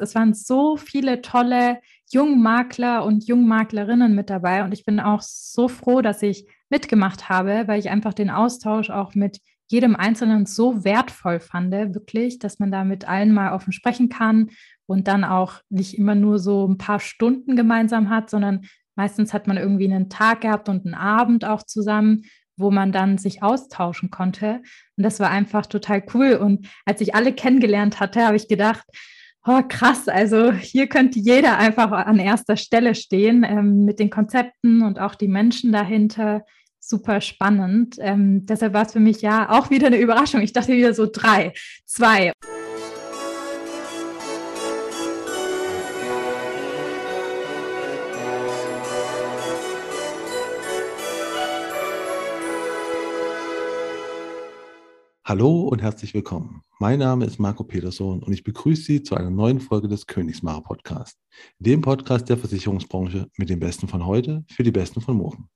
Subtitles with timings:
[0.00, 1.78] Es waren so viele tolle
[2.10, 7.64] Jungmakler und Jungmaklerinnen mit dabei und ich bin auch so froh, dass ich mitgemacht habe,
[7.66, 9.40] weil ich einfach den Austausch auch mit
[9.70, 14.50] jedem Einzelnen so wertvoll fand, wirklich, dass man da mit allen mal offen sprechen kann
[14.86, 18.64] und dann auch nicht immer nur so ein paar Stunden gemeinsam hat, sondern
[18.96, 22.24] meistens hat man irgendwie einen Tag gehabt und einen Abend auch zusammen,
[22.56, 24.62] wo man dann sich austauschen konnte.
[24.96, 26.32] Und das war einfach total cool.
[26.32, 28.84] Und als ich alle kennengelernt hatte, habe ich gedacht,
[29.46, 34.82] oh, krass, also hier könnte jeder einfach an erster Stelle stehen ähm, mit den Konzepten
[34.82, 36.44] und auch die Menschen dahinter
[36.80, 37.96] super spannend.
[38.00, 40.40] Ähm, deshalb war es für mich ja auch wieder eine Überraschung.
[40.40, 41.52] Ich dachte wieder so drei,
[41.84, 42.32] zwei.
[55.28, 56.62] Hallo und herzlich willkommen.
[56.78, 60.62] Mein Name ist Marco Peterson und ich begrüße Sie zu einer neuen Folge des Königsmacher
[60.62, 61.18] Podcast,
[61.58, 65.50] dem Podcast der Versicherungsbranche mit den Besten von heute für die Besten von morgen.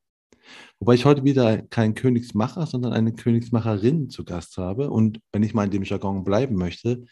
[0.78, 4.90] Wobei ich heute wieder keinen Königsmacher, sondern eine Königsmacherin zu Gast habe.
[4.90, 7.06] Und wenn ich mal in dem Jargon bleiben möchte,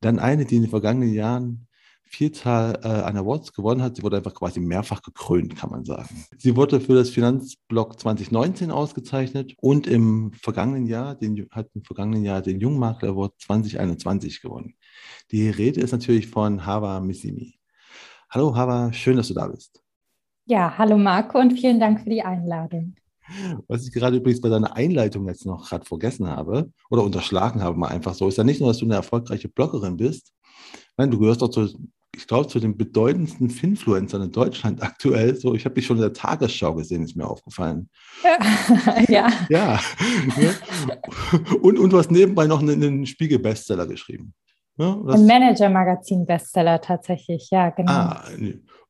[0.00, 1.66] dann eine, die in den vergangenen Jahren
[2.14, 3.96] Vielzahl äh, an Awards gewonnen hat.
[3.96, 6.24] Sie wurde einfach quasi mehrfach gekrönt, kann man sagen.
[6.38, 12.24] Sie wurde für das Finanzblock 2019 ausgezeichnet und im vergangenen Jahr, den, hat im vergangenen
[12.24, 14.74] Jahr den Jungmakler Award 2021 gewonnen.
[15.32, 17.58] Die Rede ist natürlich von Hava Missimi.
[18.30, 19.82] Hallo Hava, schön, dass du da bist.
[20.46, 22.94] Ja, hallo Marco und vielen Dank für die Einladung.
[23.68, 27.78] Was ich gerade übrigens bei deiner Einleitung jetzt noch gerade vergessen habe oder unterschlagen habe,
[27.78, 30.32] mal einfach so, ist ja nicht nur, dass du eine erfolgreiche Bloggerin bist,
[30.96, 31.68] nein, du gehörst auch zu,
[32.16, 35.36] ich glaube, zu den bedeutendsten Finfluencern in Deutschland aktuell.
[35.36, 37.88] So, ich habe dich schon in der Tagesschau gesehen, ist mir aufgefallen.
[39.08, 39.30] Ja.
[39.48, 39.80] ja.
[40.36, 40.54] ja.
[41.60, 44.34] Und, und du hast nebenbei noch einen, einen Spiegel-Bestseller geschrieben.
[44.76, 47.92] Ja, Ein Manager-Magazin-Bestseller tatsächlich, ja, genau.
[47.92, 48.24] Ah,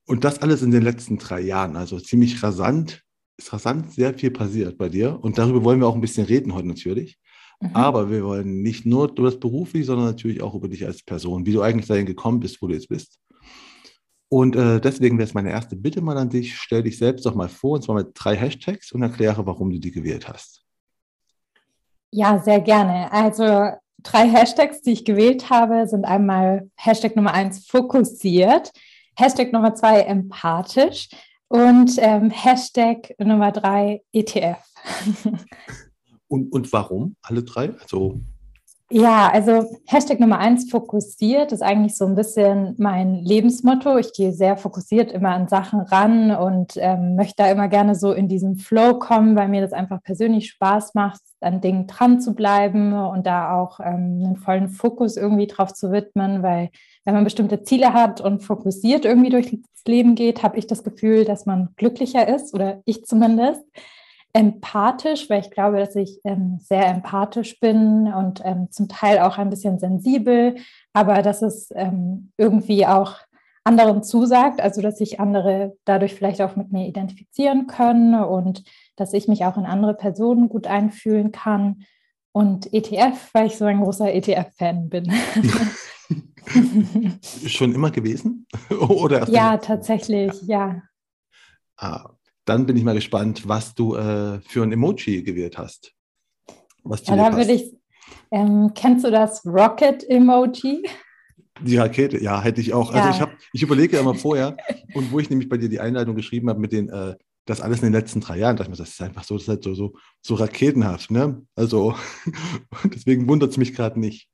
[0.07, 3.03] und das alles in den letzten drei Jahren, also ziemlich rasant,
[3.37, 5.19] ist rasant sehr viel passiert bei dir.
[5.23, 7.19] Und darüber wollen wir auch ein bisschen reden heute natürlich.
[7.61, 7.71] Mhm.
[7.75, 11.47] Aber wir wollen nicht nur über das beruflich, sondern natürlich auch über dich als Person,
[11.47, 13.19] wie du eigentlich dahin gekommen bist, wo du jetzt bist.
[14.29, 17.35] Und äh, deswegen wäre es meine erste Bitte mal an dich, stell dich selbst doch
[17.35, 20.63] mal vor, und zwar mit drei Hashtags und erkläre, warum du die gewählt hast.
[22.11, 23.13] Ja, sehr gerne.
[23.13, 23.71] Also
[24.03, 28.73] drei Hashtags, die ich gewählt habe, sind einmal Hashtag Nummer eins fokussiert,
[29.17, 31.09] Hashtag Nummer zwei empathisch
[31.49, 34.59] und ähm, Hashtag Nummer drei ETF.
[36.29, 37.75] und, und warum alle drei?
[37.81, 38.21] Also
[38.91, 43.97] ja, also Hashtag Nummer eins fokussiert ist eigentlich so ein bisschen mein Lebensmotto.
[43.97, 48.13] Ich gehe sehr fokussiert immer an Sachen ran und ähm, möchte da immer gerne so
[48.13, 52.35] in diesen Flow kommen, weil mir das einfach persönlich Spaß macht, an Dingen dran zu
[52.35, 56.69] bleiben und da auch ähm, einen vollen Fokus irgendwie drauf zu widmen, weil
[57.05, 59.53] wenn man bestimmte Ziele hat und fokussiert irgendwie durchs
[59.87, 63.63] Leben geht, habe ich das Gefühl, dass man glücklicher ist oder ich zumindest.
[64.33, 69.39] Empathisch, weil ich glaube, dass ich ähm, sehr empathisch bin und ähm, zum Teil auch
[69.39, 70.57] ein bisschen sensibel,
[70.93, 73.17] aber dass es ähm, irgendwie auch
[73.63, 78.65] anderen zusagt, also dass sich andere dadurch vielleicht auch mit mir identifizieren können und
[78.97, 81.85] dass ich mich auch in andere Personen gut einfühlen kann.
[82.33, 85.13] Und ETF, weil ich so ein großer ETF-Fan bin.
[87.47, 88.47] Schon immer gewesen?
[88.89, 90.83] Oder ja, tatsächlich, ja.
[91.77, 92.11] Ah,
[92.45, 95.93] dann bin ich mal gespannt, was du äh, für ein Emoji gewählt hast.
[96.83, 97.75] Was ja, da würde ich,
[98.31, 100.83] ähm, kennst du das Rocket-Emoji?
[101.63, 102.93] Die Rakete, ja, hätte ich auch.
[102.93, 103.05] Also ja.
[103.05, 104.57] Also ich, hab, ich überlege ja immer vorher,
[104.95, 107.15] und wo ich nämlich bei dir die Einleitung geschrieben habe mit den, äh,
[107.47, 109.45] das alles in den letzten drei Jahren, dachte ich mir, das ist einfach so, das
[109.45, 111.43] ist halt so, so, so raketenhaft, ne?
[111.55, 111.95] Also
[112.85, 114.29] deswegen wundert es mich gerade nicht.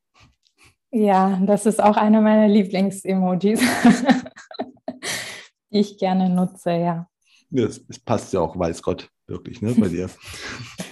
[0.93, 3.61] Ja, das ist auch eine meiner Lieblings-Emojis,
[5.71, 7.09] die ich gerne nutze, ja.
[7.53, 10.11] Es, es passt ja auch, weiß Gott, wirklich, ne, bei dir.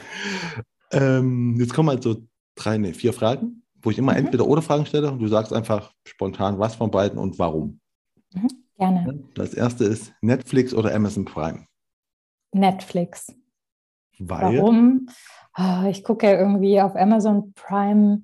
[0.92, 2.22] ähm, jetzt kommen also
[2.54, 4.18] drei, nee, vier Fragen, wo ich immer mhm.
[4.18, 7.80] entweder oder Fragen stelle und du sagst einfach spontan was von beiden und warum.
[8.34, 9.24] Mhm, gerne.
[9.34, 11.66] Das erste ist Netflix oder Amazon Prime?
[12.52, 13.34] Netflix.
[14.18, 14.58] Weil?
[14.58, 15.08] Warum?
[15.56, 18.22] Oh, ich gucke ja irgendwie auf Amazon Prime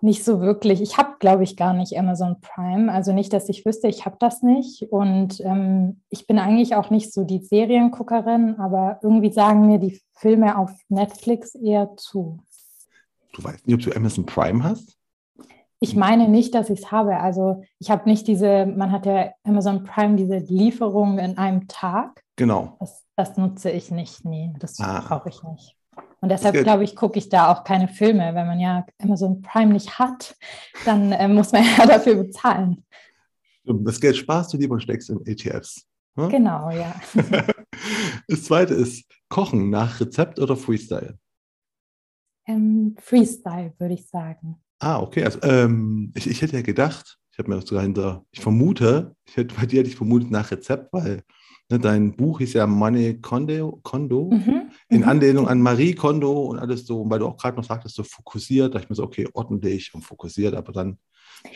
[0.00, 0.80] nicht so wirklich.
[0.80, 2.92] Ich habe, glaube ich, gar nicht Amazon Prime.
[2.92, 4.82] Also nicht, dass ich wüsste, ich habe das nicht.
[4.90, 10.00] Und ähm, ich bin eigentlich auch nicht so die Serienguckerin, aber irgendwie sagen mir die
[10.12, 12.38] Filme auf Netflix eher zu.
[13.32, 14.96] Du weißt nicht, ob du Amazon Prime hast?
[15.78, 17.16] Ich meine nicht, dass ich es habe.
[17.18, 22.22] Also ich habe nicht diese, man hat ja Amazon Prime diese Lieferung in einem Tag.
[22.36, 22.76] Genau.
[22.80, 24.24] Das, das nutze ich nicht.
[24.24, 25.02] Nee, das ah.
[25.06, 25.76] brauche ich nicht.
[26.20, 28.34] Und deshalb, glaube ich, gucke ich da auch keine Filme.
[28.34, 30.36] Wenn man ja Amazon Prime nicht hat,
[30.84, 32.84] dann äh, muss man ja dafür bezahlen.
[33.64, 35.86] Das Geld sparst du lieber und steckst in ETFs.
[36.16, 36.28] Hm?
[36.28, 36.94] Genau, ja.
[38.28, 41.18] das zweite ist Kochen nach Rezept oder Freestyle?
[42.46, 44.56] Ähm, Freestyle, würde ich sagen.
[44.80, 45.24] Ah, okay.
[45.24, 49.36] Also, ähm, ich, ich hätte ja gedacht, ich habe mir sogar hinter, ich vermute, ich
[49.36, 51.22] hätte, bei dir hätte ich vermutet nach Rezept, weil ne,
[51.78, 55.08] dein Buch hieß ja Money Kondo, Kondo mhm, in mhm.
[55.08, 58.74] Anlehnung an Marie Kondo und alles so, weil du auch gerade noch sagtest, so fokussiert,
[58.74, 60.98] da ich mir so, okay, ordentlich und fokussiert, aber dann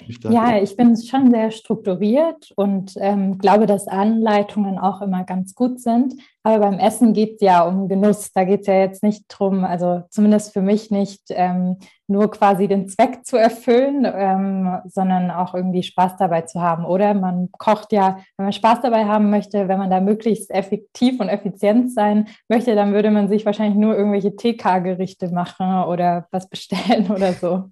[0.06, 5.54] ich ja, ich bin schon sehr strukturiert und ähm, glaube, dass Anleitungen auch immer ganz
[5.54, 6.14] gut sind.
[6.42, 8.32] Aber beim Essen geht es ja um Genuss.
[8.32, 12.68] Da geht es ja jetzt nicht drum, also zumindest für mich nicht, ähm, nur quasi
[12.68, 16.84] den Zweck zu erfüllen, ähm, sondern auch irgendwie Spaß dabei zu haben.
[16.84, 21.18] Oder man kocht ja, wenn man Spaß dabei haben möchte, wenn man da möglichst effektiv
[21.20, 26.48] und effizient sein möchte, dann würde man sich wahrscheinlich nur irgendwelche TK-Gerichte machen oder was
[26.48, 27.70] bestellen oder so.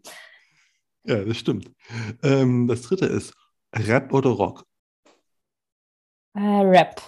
[1.04, 1.70] Ja, das stimmt.
[2.22, 3.34] Ähm, das dritte ist
[3.74, 4.64] Rap oder Rock?
[6.34, 7.00] Äh, Rap.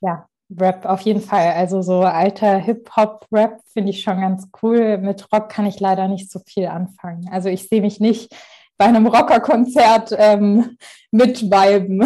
[0.00, 0.26] Ja,
[0.58, 1.52] Rap auf jeden Fall.
[1.52, 4.98] Also so alter Hip-Hop-Rap finde ich schon ganz cool.
[4.98, 7.28] Mit Rock kann ich leider nicht so viel anfangen.
[7.30, 8.34] Also ich sehe mich nicht
[8.78, 10.76] bei einem Rockerkonzert ähm,
[11.10, 12.00] mitviben.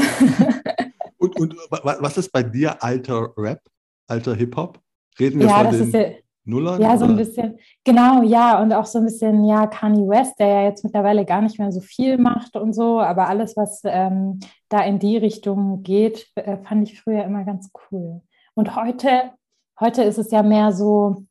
[1.19, 3.63] und, und was ist bei dir alter Rap,
[4.09, 4.81] alter Hip-Hop?
[5.19, 5.93] Reden wir ja, von den...
[5.93, 6.81] Ja Nullern?
[6.81, 10.47] Ja, so ein bisschen, genau, ja, und auch so ein bisschen, ja, Kanye West, der
[10.47, 14.39] ja jetzt mittlerweile gar nicht mehr so viel macht und so, aber alles, was ähm,
[14.69, 18.23] da in die Richtung geht, äh, fand ich früher immer ganz cool.
[18.55, 19.33] Und heute,
[19.81, 21.25] heute ist es ja mehr so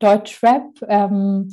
[0.00, 1.52] Deutschrap ähm,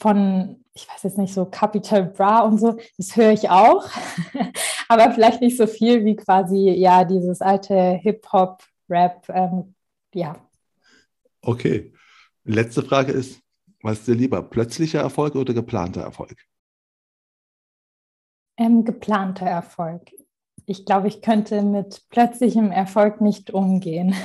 [0.00, 3.88] von, ich weiß jetzt nicht, so Capital Bra und so, das höre ich auch,
[4.88, 9.74] aber vielleicht nicht so viel wie quasi, ja, dieses alte Hip-Hop-Rap, ähm,
[10.12, 10.34] ja.
[11.42, 11.92] Okay.
[12.50, 13.40] Letzte Frage ist,
[13.80, 16.36] was ist dir lieber, plötzlicher Erfolg oder geplanter Erfolg?
[18.56, 20.10] Ähm, geplanter Erfolg.
[20.66, 24.16] Ich glaube, ich könnte mit plötzlichem Erfolg nicht umgehen.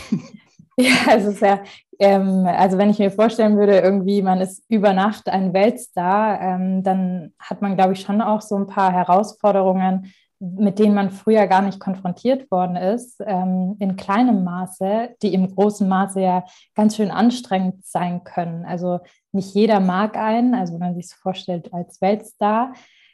[0.78, 1.62] ja, also, ja,
[1.98, 6.82] ähm, also wenn ich mir vorstellen würde, irgendwie man ist über Nacht ein Weltstar, ähm,
[6.82, 11.46] dann hat man, glaube ich, schon auch so ein paar Herausforderungen, mit denen man früher
[11.46, 16.44] gar nicht konfrontiert worden ist, ähm, in kleinem Maße, die im großen Maße ja
[16.74, 18.64] ganz schön anstrengend sein können.
[18.64, 19.00] Also
[19.32, 22.72] nicht jeder mag einen, also wenn man sich so vorstellt als Weltstar,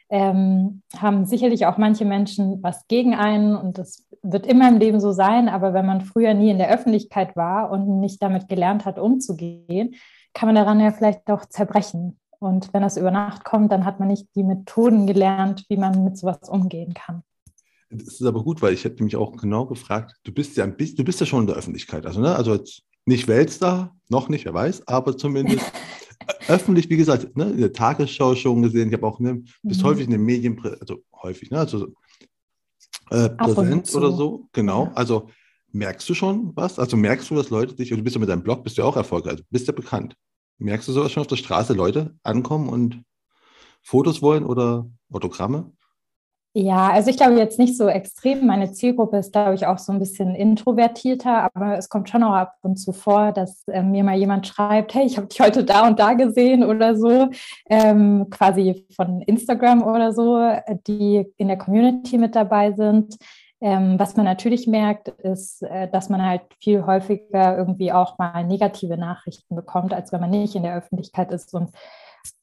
[0.09, 5.01] ähm, haben sicherlich auch manche Menschen was gegen einen und das wird immer im Leben
[5.01, 8.85] so sein, aber wenn man früher nie in der Öffentlichkeit war und nicht damit gelernt
[8.85, 9.95] hat, umzugehen,
[10.33, 12.19] kann man daran ja vielleicht auch zerbrechen.
[12.39, 16.03] Und wenn das über Nacht kommt, dann hat man nicht die Methoden gelernt, wie man
[16.03, 17.23] mit sowas umgehen kann.
[17.89, 20.75] Das ist aber gut, weil ich hätte mich auch genau gefragt, du bist ja ein
[20.75, 22.35] bisschen, du bist ja schon in der Öffentlichkeit, also, ne?
[22.35, 22.59] also
[23.05, 25.71] nicht Weltstar, noch nicht, wer weiß, aber zumindest
[26.49, 29.85] öffentlich, wie gesagt, ne, in der Tagesschau schon gesehen, ich habe auch, ne, bist mhm.
[29.85, 31.87] häufig in den Medien, also häufig, ne, also
[33.09, 35.29] äh, präsent oder so, genau, also
[35.71, 36.79] merkst du schon was?
[36.79, 38.87] Also merkst du, dass Leute dich, du bist ja mit deinem Blog, bist du ja
[38.87, 40.15] auch erfolgreich, also bist ja bekannt.
[40.59, 43.03] Merkst du sowas schon auf der Straße, Leute ankommen und
[43.81, 45.71] Fotos wollen oder Autogramme?
[46.59, 48.47] Ja, also ich glaube jetzt nicht so extrem.
[48.47, 52.33] Meine Zielgruppe ist, glaube ich, auch so ein bisschen introvertierter, aber es kommt schon auch
[52.33, 55.63] ab und zu vor, dass äh, mir mal jemand schreibt, hey, ich habe dich heute
[55.63, 57.29] da und da gesehen oder so,
[57.69, 60.51] ähm, quasi von Instagram oder so,
[60.87, 63.17] die in der Community mit dabei sind.
[63.59, 68.43] Ähm, was man natürlich merkt, ist, äh, dass man halt viel häufiger irgendwie auch mal
[68.43, 71.71] negative Nachrichten bekommt, als wenn man nicht in der Öffentlichkeit ist und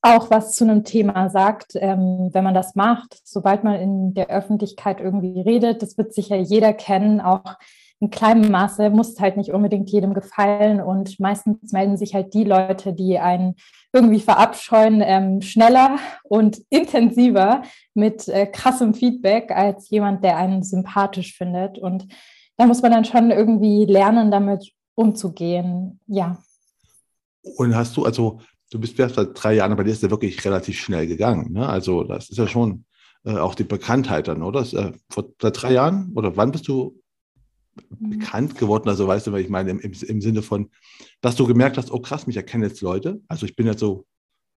[0.02, 4.28] auch was zu einem Thema sagt, ähm, wenn man das macht, sobald man in der
[4.28, 7.58] Öffentlichkeit irgendwie redet, das wird sicher jeder kennen, auch
[8.04, 12.44] in kleinem Maße, muss halt nicht unbedingt jedem gefallen und meistens melden sich halt die
[12.44, 13.54] Leute, die einen
[13.94, 17.62] irgendwie verabscheuen, ähm, schneller und intensiver
[17.94, 21.78] mit äh, krassem Feedback als jemand, der einen sympathisch findet.
[21.78, 22.06] Und
[22.58, 26.00] da muss man dann schon irgendwie lernen, damit umzugehen.
[26.06, 26.38] Ja.
[27.56, 30.44] Und hast du, also du bist erst seit drei Jahren, aber dir ist ja wirklich
[30.44, 31.52] relativ schnell gegangen.
[31.52, 31.66] Ne?
[31.66, 32.84] Also das ist ja schon
[33.24, 34.60] äh, auch die Bekanntheit dann, oder?
[34.60, 37.00] Äh, vor seit drei Jahren oder wann bist du.
[37.90, 38.88] Bekannt geworden?
[38.88, 40.70] Also weißt du, was ich meine, im, im, Sinne von,
[41.20, 43.20] dass du gemerkt hast, oh krass, mich erkennen jetzt Leute.
[43.28, 44.04] Also ich bin jetzt so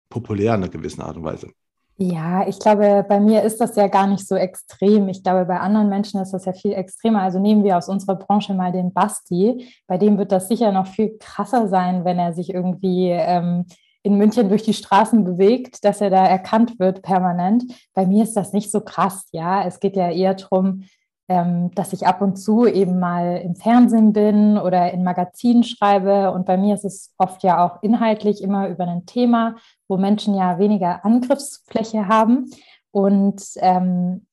[0.08, 1.50] populär in einer gewissen Art und Weise.
[1.98, 5.08] Ja, ich glaube, bei mir ist das ja gar nicht so extrem.
[5.08, 7.22] Ich glaube, bei anderen Menschen ist das ja viel extremer.
[7.22, 9.66] Also nehmen wir aus unserer Branche mal den Basti.
[9.86, 13.64] Bei dem wird das sicher noch viel krasser sein, wenn er sich irgendwie ähm,
[14.02, 17.64] in München durch die Straßen bewegt, dass er da erkannt wird permanent.
[17.94, 19.28] Bei mir ist das nicht so krass.
[19.32, 20.84] Ja, es geht ja eher darum,
[21.28, 26.30] ähm, dass ich ab und zu eben mal im Fernsehen bin oder in Magazinen schreibe.
[26.30, 29.56] Und bei mir ist es oft ja auch inhaltlich immer über ein Thema,
[29.88, 32.50] wo Menschen ja weniger Angriffsfläche haben.
[32.92, 34.26] Und ähm,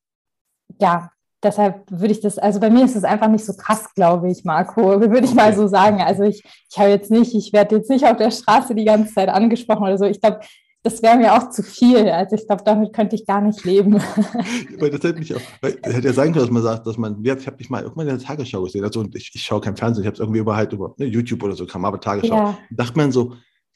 [0.80, 1.10] ja,
[1.42, 4.44] deshalb würde ich das, also bei mir ist es einfach nicht so krass, glaube ich,
[4.44, 6.00] Marco, würde ich mal so sagen.
[6.00, 9.14] Also ich, ich habe jetzt nicht, ich werde jetzt nicht auf der Straße die ganze
[9.14, 10.04] Zeit angesprochen oder so.
[10.04, 10.40] Ich glaube,
[10.84, 12.08] das wäre mir auch zu viel.
[12.10, 13.94] Also ich glaube, damit könnte ich gar nicht leben.
[14.78, 17.24] weil das hätte mich auch, weil, hätte ja sein können, dass man sagt, dass man,
[17.24, 20.02] ich habe dich mal irgendwann in der Tagesschau gesehen, also ich, ich schaue kein Fernsehen,
[20.02, 22.36] ich habe es irgendwie über halt über ne, YouTube oder so kam, aber Tagesschau.
[22.36, 22.58] Ja.
[22.70, 23.32] dachte man so,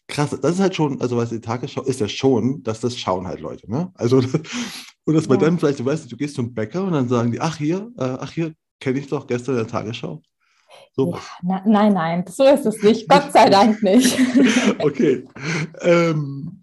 [0.06, 3.26] krass, das ist halt schon, also was die Tagesschau ist ja schon, dass das schauen
[3.26, 3.90] halt Leute, ne?
[3.94, 4.18] Also
[5.06, 5.46] und dass man ja.
[5.46, 8.18] dann vielleicht, du weißt, du gehst zum Bäcker und dann sagen die, ach hier, äh,
[8.20, 10.20] ach hier, kenne ich doch gestern in der Tagesschau.
[10.92, 11.12] So.
[11.12, 13.08] Ja, na, nein, nein, so ist es nicht.
[13.08, 14.18] Gott sei Dank nicht.
[14.80, 15.26] okay.
[15.80, 16.57] Ähm,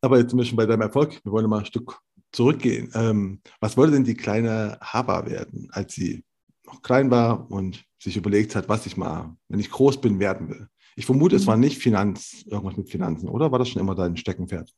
[0.00, 1.20] aber jetzt wir schon bei deinem Erfolg.
[1.24, 1.98] Wir wollen mal ein Stück
[2.32, 2.90] zurückgehen.
[2.94, 6.24] Ähm, was wollte denn die kleine Hava werden, als sie
[6.66, 10.48] noch klein war und sich überlegt hat, was ich mal, wenn ich groß bin, werden
[10.48, 10.68] will?
[10.96, 11.62] Ich vermute, es war mhm.
[11.62, 13.50] nicht Finanz, irgendwas mit Finanzen, oder?
[13.52, 14.72] War das schon immer dein Steckenpferd?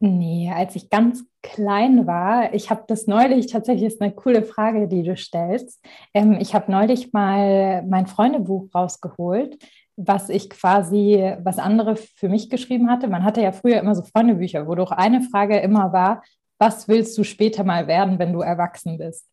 [0.00, 4.86] Nee, als ich ganz klein war, ich habe das neulich, tatsächlich ist eine coole Frage,
[4.86, 5.84] die du stellst.
[6.14, 9.58] Ähm, ich habe neulich mal mein Freundebuch rausgeholt
[9.98, 13.08] was ich quasi, was andere für mich geschrieben hatte.
[13.08, 16.22] Man hatte ja früher immer so Freundebücher, wo doch eine Frage immer war,
[16.58, 19.28] was willst du später mal werden, wenn du erwachsen bist?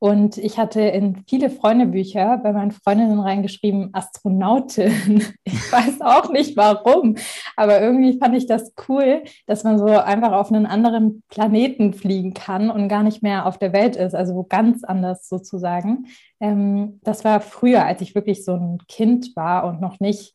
[0.00, 5.24] Und ich hatte in viele Freundebücher bei meinen Freundinnen reingeschrieben, Astronautin.
[5.44, 7.16] Ich weiß auch nicht warum,
[7.56, 12.34] aber irgendwie fand ich das cool, dass man so einfach auf einen anderen Planeten fliegen
[12.34, 16.06] kann und gar nicht mehr auf der Welt ist, also ganz anders sozusagen.
[16.40, 20.34] Ähm, das war früher, als ich wirklich so ein Kind war und noch nicht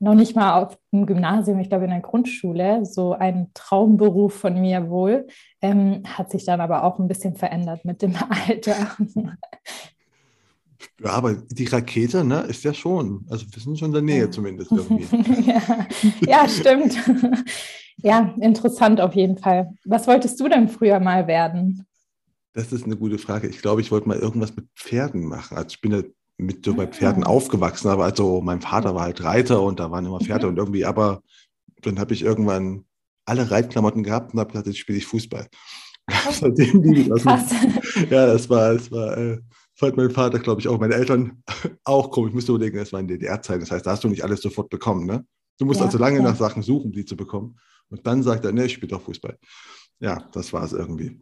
[0.00, 4.60] noch nicht mal auf dem Gymnasium, ich glaube in der Grundschule, so ein Traumberuf von
[4.60, 5.26] mir wohl,
[5.60, 8.14] ähm, hat sich dann aber auch ein bisschen verändert mit dem
[8.48, 8.96] Alter.
[11.00, 14.30] Ja, aber die Rakete, ne, ist ja schon, also wir sind schon in der Nähe
[14.30, 15.42] zumindest irgendwie.
[15.50, 15.86] ja.
[16.20, 16.96] ja, stimmt.
[17.96, 19.72] ja, interessant auf jeden Fall.
[19.84, 21.84] Was wolltest du denn früher mal werden?
[22.52, 23.48] Das ist eine gute Frage.
[23.48, 25.56] Ich glaube, ich wollte mal irgendwas mit Pferden machen.
[25.56, 26.02] Also ich bin ja
[26.38, 27.26] mit so bei Pferden ah.
[27.26, 30.52] aufgewachsen, aber also mein Vater war halt Reiter und da waren immer Pferde mhm.
[30.52, 31.22] und irgendwie, aber
[31.82, 32.84] dann habe ich irgendwann
[33.26, 35.48] alle Reitklamotten gehabt und habe gesagt, jetzt spiele ich Fußball.
[36.30, 37.52] Seitdem liebe ich das.
[38.08, 39.38] Ja, das war, das war, äh,
[39.74, 41.42] fand mein Vater, glaube ich, auch, meine Eltern
[41.84, 42.30] auch komisch.
[42.30, 44.70] Ich musste überlegen, das war in DDR-Zeit, das heißt, da hast du nicht alles sofort
[44.70, 45.26] bekommen, ne?
[45.58, 46.22] Du musst ja, also lange ja.
[46.22, 47.58] nach Sachen suchen, die zu bekommen.
[47.90, 49.36] Und dann sagt er, ne, ich spiele doch Fußball.
[49.98, 51.20] Ja, das war es irgendwie.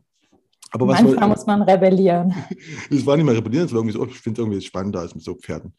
[0.73, 2.35] Aber was Manchmal muss man rebellieren.
[2.91, 5.15] Es war nicht mehr rebellieren, es war irgendwie so, ich finde es irgendwie spannender als
[5.15, 5.73] mit so Pferden.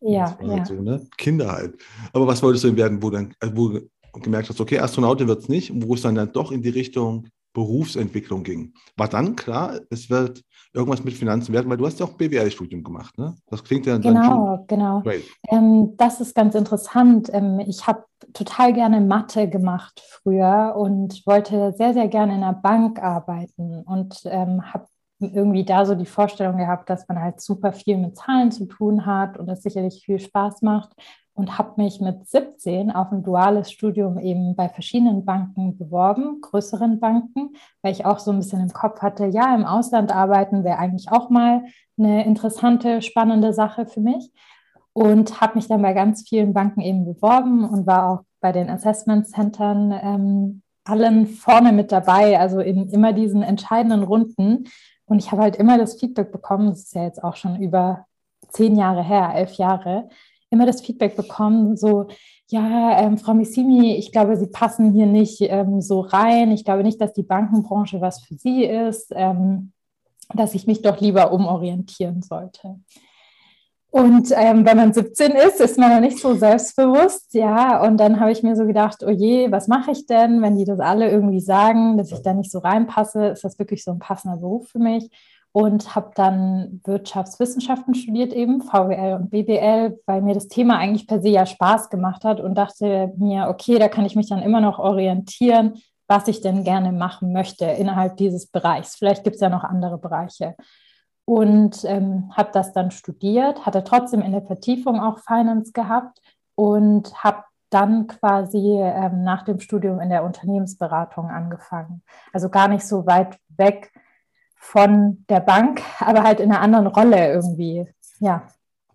[0.00, 0.48] Ja, ja.
[0.48, 1.06] Halt so, ne?
[1.16, 1.76] Kinder halt.
[2.12, 3.88] Aber was wolltest du denn werden, wo dann, äh, wo du
[4.20, 7.28] gemerkt hast, okay, Astronautin wird es nicht, wo es dann, dann doch in die Richtung
[7.52, 8.74] Berufsentwicklung ging?
[8.96, 10.42] War dann klar, es wird
[10.72, 13.34] irgendwas mit Finanzen werden, weil du hast ja auch BWL-Studium gemacht, ne?
[13.48, 15.02] Das klingt ja genau, genau.
[15.48, 17.30] Ähm, das ist ganz interessant.
[17.32, 22.54] Ähm, ich habe total gerne Mathe gemacht früher und wollte sehr, sehr gerne in der
[22.54, 24.86] Bank arbeiten und ähm, habe
[25.18, 29.06] irgendwie da so die Vorstellung gehabt, dass man halt super viel mit Zahlen zu tun
[29.06, 30.94] hat und es sicherlich viel Spaß macht
[31.34, 37.00] und habe mich mit 17 auf ein duales Studium eben bei verschiedenen Banken beworben, größeren
[37.00, 40.78] Banken, weil ich auch so ein bisschen im Kopf hatte, ja, im Ausland arbeiten wäre
[40.78, 41.64] eigentlich auch mal
[41.98, 44.30] eine interessante, spannende Sache für mich
[44.92, 48.68] und habe mich dann bei ganz vielen Banken eben beworben und war auch bei den
[48.68, 54.64] Assessment Centern ähm, allen vorne mit dabei, also in immer diesen entscheidenden Runden.
[55.06, 58.06] Und ich habe halt immer das Feedback bekommen, das ist ja jetzt auch schon über
[58.48, 60.08] zehn Jahre her, elf Jahre,
[60.52, 62.06] immer das Feedback bekommen, so,
[62.48, 66.50] ja, ähm, Frau Missimi, ich glaube, Sie passen hier nicht ähm, so rein.
[66.50, 69.72] Ich glaube nicht, dass die Bankenbranche was für Sie ist, ähm,
[70.34, 72.76] dass ich mich doch lieber umorientieren sollte.
[73.90, 77.82] Und ähm, wenn man 17 ist, ist man noch nicht so selbstbewusst, ja.
[77.84, 80.64] Und dann habe ich mir so gedacht, oh je, was mache ich denn, wenn die
[80.64, 83.26] das alle irgendwie sagen, dass ich da nicht so reinpasse?
[83.26, 85.10] Ist das wirklich so ein passender Beruf für mich?
[85.52, 91.20] Und habe dann Wirtschaftswissenschaften studiert, eben VWL und BWL, weil mir das Thema eigentlich per
[91.20, 94.62] se ja Spaß gemacht hat und dachte mir, okay, da kann ich mich dann immer
[94.62, 95.74] noch orientieren,
[96.08, 98.96] was ich denn gerne machen möchte innerhalb dieses Bereichs.
[98.96, 100.56] Vielleicht gibt es ja noch andere Bereiche.
[101.24, 106.18] Und ähm, habe das dann studiert, hatte trotzdem in der Vertiefung auch Finance gehabt
[106.54, 112.02] und habe dann quasi ähm, nach dem Studium in der Unternehmensberatung angefangen.
[112.32, 113.92] Also gar nicht so weit weg
[114.62, 117.84] von der Bank, aber halt in einer anderen Rolle irgendwie.
[118.20, 118.46] Ja.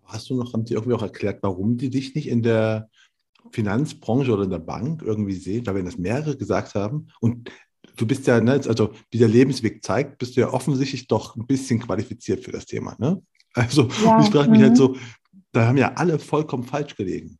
[0.06, 2.88] Hast du noch, haben die irgendwie auch erklärt, warum die dich nicht in der
[3.52, 5.66] Finanzbranche oder in der Bank irgendwie sehen?
[5.66, 7.50] Weil wenn das mehrere gesagt haben und
[7.96, 11.46] du bist ja, ne, also wie der Lebensweg zeigt, bist du ja offensichtlich doch ein
[11.46, 12.96] bisschen qualifiziert für das Thema.
[12.98, 13.20] Ne?
[13.52, 14.76] Also ja, ich frage mich halt mhm.
[14.76, 14.96] so,
[15.52, 17.38] da haben ja alle vollkommen falsch gelegen.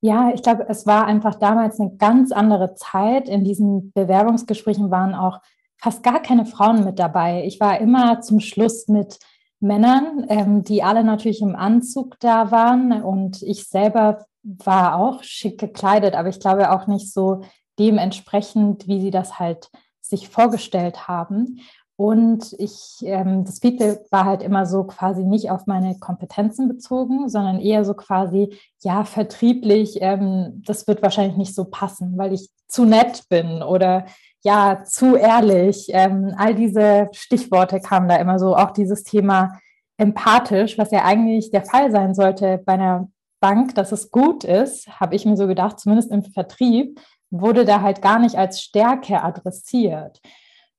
[0.00, 3.28] Ja, ich glaube, es war einfach damals eine ganz andere Zeit.
[3.28, 5.40] In diesen Bewerbungsgesprächen waren auch
[5.78, 7.44] fast gar keine Frauen mit dabei.
[7.44, 9.18] Ich war immer zum Schluss mit
[9.60, 15.58] Männern, ähm, die alle natürlich im Anzug da waren und ich selber war auch schick
[15.58, 17.42] gekleidet, aber ich glaube auch nicht so
[17.78, 21.60] dementsprechend, wie sie das halt sich vorgestellt haben.
[21.96, 27.30] Und ich, ähm, das Feedback war halt immer so quasi nicht auf meine Kompetenzen bezogen,
[27.30, 32.50] sondern eher so quasi, ja, vertrieblich, ähm, das wird wahrscheinlich nicht so passen, weil ich
[32.68, 34.04] zu nett bin oder
[34.46, 35.88] ja, zu ehrlich.
[35.90, 39.58] Ähm, all diese Stichworte kamen da immer so, auch dieses Thema
[39.96, 43.08] empathisch, was ja eigentlich der Fall sein sollte bei einer
[43.40, 47.00] Bank, dass es gut ist, habe ich mir so gedacht, zumindest im Vertrieb,
[47.30, 50.20] wurde da halt gar nicht als Stärke adressiert.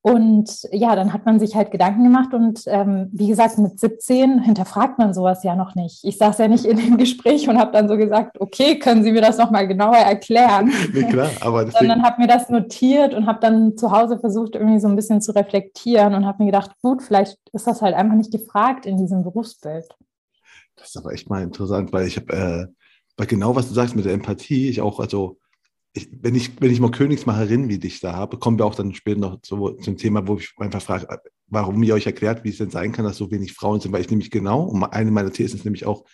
[0.01, 4.41] Und ja, dann hat man sich halt Gedanken gemacht und ähm, wie gesagt, mit 17
[4.41, 6.03] hinterfragt man sowas ja noch nicht.
[6.03, 9.11] Ich saß ja nicht in dem Gespräch und habe dann so gesagt, okay, können Sie
[9.11, 10.71] mir das nochmal genauer erklären?
[10.93, 11.87] Nee, klar, aber deswegen...
[11.87, 15.21] Sondern habe mir das notiert und habe dann zu Hause versucht, irgendwie so ein bisschen
[15.21, 18.97] zu reflektieren und habe mir gedacht, gut, vielleicht ist das halt einfach nicht gefragt in
[18.97, 19.87] diesem Berufsbild.
[20.77, 22.67] Das ist aber echt mal interessant, weil ich habe, äh,
[23.17, 25.37] weil genau was du sagst mit der Empathie, ich auch, also
[25.97, 28.93] ich, wenn, ich, wenn ich mal Königsmacherin wie dich da habe, kommen wir auch dann
[28.93, 31.07] später noch zu, zum Thema, wo ich einfach frage,
[31.47, 34.01] warum ihr euch erklärt, wie es denn sein kann, dass so wenig Frauen sind, weil
[34.01, 36.05] ich nämlich genau, und eine meiner Thesen ist nämlich auch,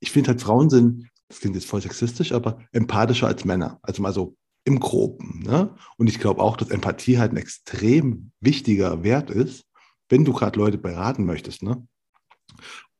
[0.00, 3.78] ich finde halt Frauen sind, das klingt jetzt voll sexistisch, aber empathischer als Männer.
[3.82, 5.42] Also mal so im Groben.
[5.44, 5.74] Ne?
[5.96, 9.64] Und ich glaube auch, dass Empathie halt ein extrem wichtiger Wert ist,
[10.08, 11.62] wenn du gerade Leute beraten möchtest.
[11.62, 11.86] Ne?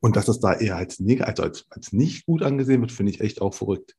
[0.01, 3.21] Und dass das da eher als, also als, als nicht gut angesehen wird, finde ich
[3.21, 3.97] echt auch verrückt.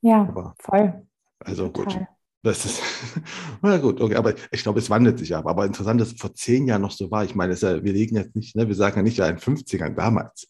[0.00, 1.06] Ja, aber, voll.
[1.44, 1.98] Also Total.
[1.98, 2.08] gut.
[2.44, 2.82] Das ist,
[3.62, 5.46] na gut, okay, aber ich glaube, es wandelt sich ab.
[5.46, 7.24] Aber interessant, dass es vor zehn Jahren noch so war.
[7.24, 9.94] Ich meine, ja, wir liegen jetzt nicht, ne, wir sagen ja nicht ja in 50ern
[9.94, 10.48] damals.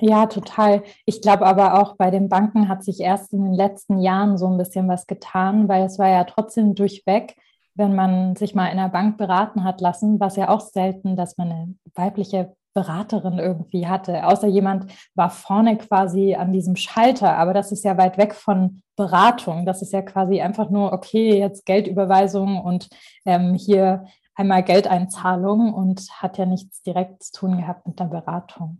[0.00, 0.84] Ja, total.
[1.06, 4.46] Ich glaube aber auch bei den Banken hat sich erst in den letzten Jahren so
[4.46, 7.34] ein bisschen was getan, weil es war ja trotzdem durchweg,
[7.74, 11.16] wenn man sich mal in der Bank beraten hat lassen, war es ja auch selten,
[11.16, 17.36] dass man eine weibliche Beraterin irgendwie hatte, außer jemand war vorne quasi an diesem Schalter,
[17.36, 19.66] aber das ist ja weit weg von Beratung.
[19.66, 22.88] Das ist ja quasi einfach nur, okay, jetzt Geldüberweisung und
[23.24, 24.04] ähm, hier
[24.36, 28.78] einmal Geldeinzahlung und hat ja nichts direkt zu tun gehabt mit der Beratung.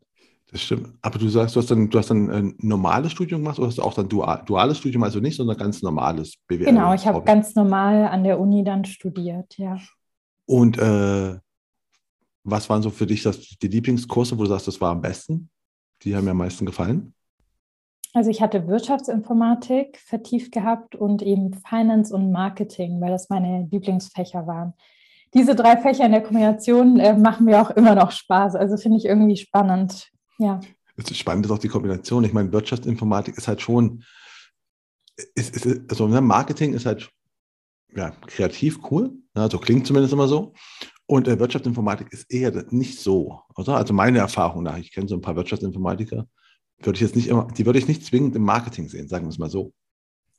[0.52, 0.90] Das stimmt.
[1.02, 3.78] Aber du sagst, du hast dann, du hast dann ein normales Studium gemacht oder hast
[3.78, 6.66] du auch dann dual, duales Studium, also nicht, sondern ganz normales BWL?
[6.66, 9.76] Genau, ich habe ganz normal an der Uni dann studiert, ja.
[10.46, 11.38] Und äh,
[12.44, 15.50] was waren so für dich das, die Lieblingskurse, wo du sagst, das war am besten?
[16.02, 17.14] Die haben mir am meisten gefallen?
[18.14, 24.46] Also ich hatte Wirtschaftsinformatik vertieft gehabt und eben Finance und Marketing, weil das meine Lieblingsfächer
[24.46, 24.72] waren.
[25.34, 28.54] Diese drei Fächer in der Kombination äh, machen mir auch immer noch Spaß.
[28.54, 30.10] Also finde ich irgendwie spannend.
[30.38, 30.60] Ja.
[31.12, 32.24] Spannend ist auch die Kombination.
[32.24, 34.02] Ich meine, Wirtschaftsinformatik ist halt schon,
[35.34, 37.10] ist, ist, also ne, Marketing ist halt
[37.94, 39.10] ja, kreativ cool.
[39.34, 40.54] Ne, also klingt zumindest immer so.
[41.10, 43.76] Und äh, Wirtschaftsinformatik ist eher nicht so, oder?
[43.76, 46.28] Also meine Erfahrung nach, ich kenne so ein paar Wirtschaftsinformatiker,
[46.80, 49.30] würde ich jetzt nicht immer, die würde ich nicht zwingend im Marketing sehen, sagen wir
[49.30, 49.72] es mal so.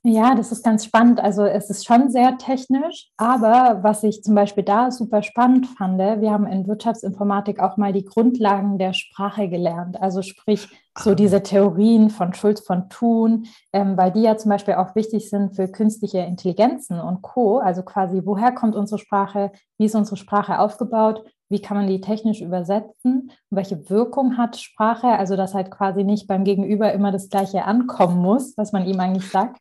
[0.03, 1.19] Ja, das ist ganz spannend.
[1.19, 5.99] Also es ist schon sehr technisch, aber was ich zum Beispiel da super spannend fand,
[5.99, 10.01] wir haben in Wirtschaftsinformatik auch mal die Grundlagen der Sprache gelernt.
[10.01, 11.15] Also sprich so ah.
[11.15, 15.57] diese Theorien von Schulz von Thun, ähm, weil die ja zum Beispiel auch wichtig sind
[15.57, 17.57] für künstliche Intelligenzen und Co.
[17.57, 22.01] Also quasi, woher kommt unsere Sprache, wie ist unsere Sprache aufgebaut wie kann man die
[22.01, 27.29] technisch übersetzen welche Wirkung hat Sprache, also dass halt quasi nicht beim Gegenüber immer das
[27.29, 29.59] Gleiche ankommen muss, was man ihm eigentlich sagt,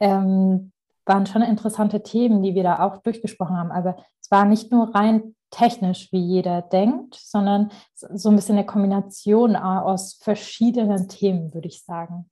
[0.00, 0.72] ähm,
[1.06, 3.72] waren schon interessante Themen, die wir da auch durchgesprochen haben.
[3.72, 8.66] Aber es war nicht nur rein technisch, wie jeder denkt, sondern so ein bisschen eine
[8.66, 12.30] Kombination aus verschiedenen Themen, würde ich sagen.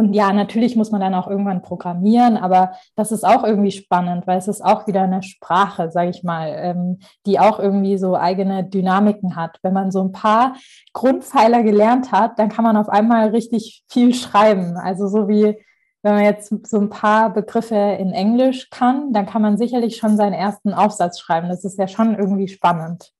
[0.00, 4.26] Und ja, natürlich muss man dann auch irgendwann programmieren, aber das ist auch irgendwie spannend,
[4.26, 8.16] weil es ist auch wieder eine Sprache, sage ich mal, ähm, die auch irgendwie so
[8.16, 9.58] eigene Dynamiken hat.
[9.60, 10.56] Wenn man so ein paar
[10.94, 14.78] Grundpfeiler gelernt hat, dann kann man auf einmal richtig viel schreiben.
[14.78, 15.58] Also so wie
[16.02, 20.16] wenn man jetzt so ein paar Begriffe in Englisch kann, dann kann man sicherlich schon
[20.16, 21.50] seinen ersten Aufsatz schreiben.
[21.50, 23.12] Das ist ja schon irgendwie spannend.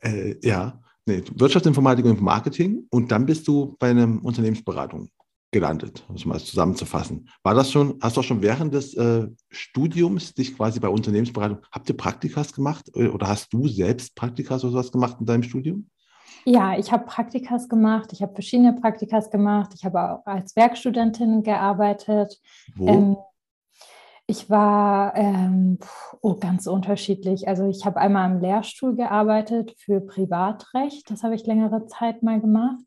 [0.00, 5.08] Äh, ja, nee, Wirtschaftsinformatik und Marketing und dann bist du bei einer Unternehmensberatung
[5.52, 7.28] gelandet, um es mal zusammenzufassen.
[7.42, 11.58] War das schon, hast du auch schon während des äh, Studiums dich quasi bei Unternehmensberatung,
[11.70, 15.42] habt ihr Praktikas gemacht äh, oder hast du selbst Praktikas oder sowas gemacht in deinem
[15.42, 15.88] Studium?
[16.44, 21.42] Ja, ich habe Praktikas gemacht, ich habe verschiedene Praktikas gemacht, ich habe auch als Werkstudentin
[21.42, 22.40] gearbeitet.
[22.74, 22.88] Wo?
[22.88, 23.16] Ähm,
[24.26, 25.78] ich war ähm,
[26.22, 27.46] oh, ganz unterschiedlich.
[27.48, 32.40] Also ich habe einmal am Lehrstuhl gearbeitet für Privatrecht, das habe ich längere Zeit mal
[32.40, 32.84] gemacht.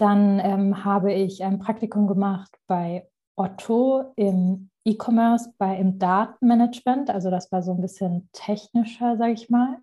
[0.00, 7.10] Dann ähm, habe ich ein Praktikum gemacht bei Otto im E-Commerce bei im Datenmanagement.
[7.10, 9.76] Also das war so ein bisschen technischer, sage ich mal.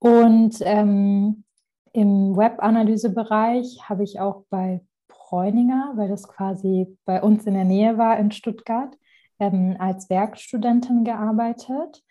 [0.00, 1.44] Und ähm,
[1.92, 7.98] im Webanalysebereich habe ich auch bei Bräuninger, weil das quasi bei uns in der Nähe
[7.98, 8.98] war in Stuttgart,
[9.38, 12.02] ähm, als Werkstudentin gearbeitet.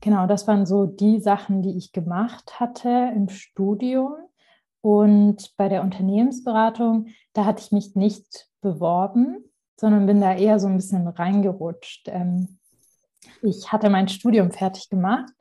[0.00, 4.14] Genau, das waren so die Sachen, die ich gemacht hatte im Studium.
[4.82, 9.44] Und bei der Unternehmensberatung, da hatte ich mich nicht beworben,
[9.76, 12.08] sondern bin da eher so ein bisschen reingerutscht.
[12.08, 12.58] Ähm,
[13.42, 15.32] ich hatte mein Studium fertig gemacht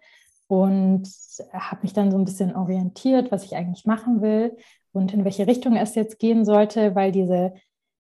[0.48, 1.08] und
[1.54, 4.58] habe mich dann so ein bisschen orientiert, was ich eigentlich machen will
[4.92, 7.54] und in welche Richtung es jetzt gehen sollte, weil diese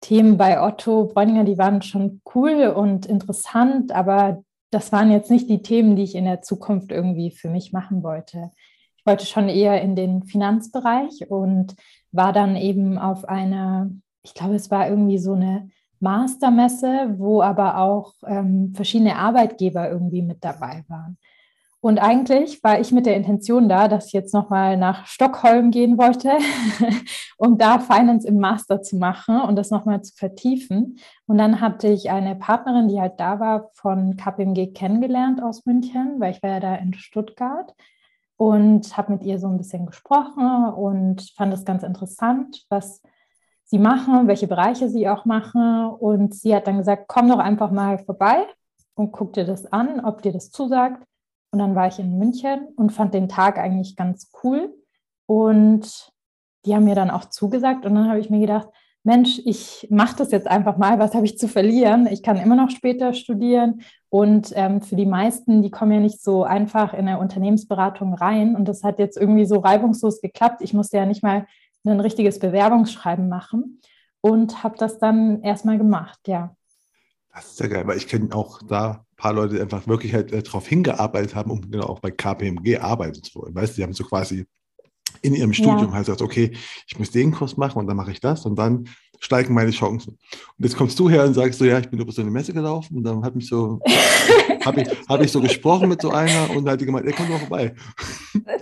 [0.01, 5.49] Themen bei Otto Bräuninger, die waren schon cool und interessant, aber das waren jetzt nicht
[5.49, 8.51] die Themen, die ich in der Zukunft irgendwie für mich machen wollte.
[9.07, 11.75] Wollte schon eher in den Finanzbereich und
[12.13, 13.91] war dann eben auf einer,
[14.23, 20.23] ich glaube, es war irgendwie so eine Mastermesse, wo aber auch ähm, verschiedene Arbeitgeber irgendwie
[20.23, 21.19] mit dabei waren.
[21.81, 25.99] Und eigentlich war ich mit der Intention da, dass ich jetzt nochmal nach Stockholm gehen
[25.99, 26.33] wollte,
[27.39, 30.99] um da Finance im Master zu machen und das nochmal zu vertiefen.
[31.27, 36.19] Und dann hatte ich eine Partnerin, die halt da war, von KPMG kennengelernt aus München,
[36.19, 37.73] weil ich war ja da in Stuttgart
[38.37, 43.03] und habe mit ihr so ein bisschen gesprochen und fand es ganz interessant, was
[43.65, 45.89] sie machen, welche Bereiche sie auch machen.
[45.89, 48.47] Und sie hat dann gesagt, komm doch einfach mal vorbei
[48.95, 51.03] und guck dir das an, ob dir das zusagt.
[51.51, 54.75] Und dann war ich in München und fand den Tag eigentlich ganz cool.
[55.27, 56.13] Und
[56.65, 57.87] die haben mir dann auch zugesagt.
[57.87, 58.69] Und dann habe ich mir gedacht,
[59.05, 62.09] Mensch, ich mache das jetzt einfach mal, was habe ich zu verlieren?
[62.09, 63.83] Ich kann immer noch später studieren.
[64.17, 68.57] Und ähm, für die meisten, die kommen ja nicht so einfach in eine Unternehmensberatung rein.
[68.57, 70.63] Und das hat jetzt irgendwie so reibungslos geklappt.
[70.63, 71.47] Ich musste ja nicht mal
[71.85, 73.83] ein richtiges Bewerbungsschreiben machen
[74.23, 76.57] und habe das dann erstmal gemacht, ja.
[77.35, 80.15] Das ist ja geil, weil ich kenne auch da ein paar Leute, die einfach wirklich
[80.15, 83.55] halt äh, darauf hingearbeitet haben, um genau auch bei KPMG arbeiten zu wollen.
[83.55, 84.47] Weißt du, die haben so quasi
[85.21, 85.93] in ihrem Studium ja.
[85.93, 88.89] halt gesagt, okay, ich muss den Kurs machen und dann mache ich das und dann
[89.21, 90.19] steigen meine Chancen.
[90.59, 92.53] Und jetzt kommst du her und sagst so, ja, ich bin über so eine Messe
[92.53, 93.81] gelaufen und dann hat mich so,
[94.65, 97.31] habe ich, hab ich so gesprochen mit so einer und hat die gemeint, er kommt
[97.31, 97.75] noch vorbei.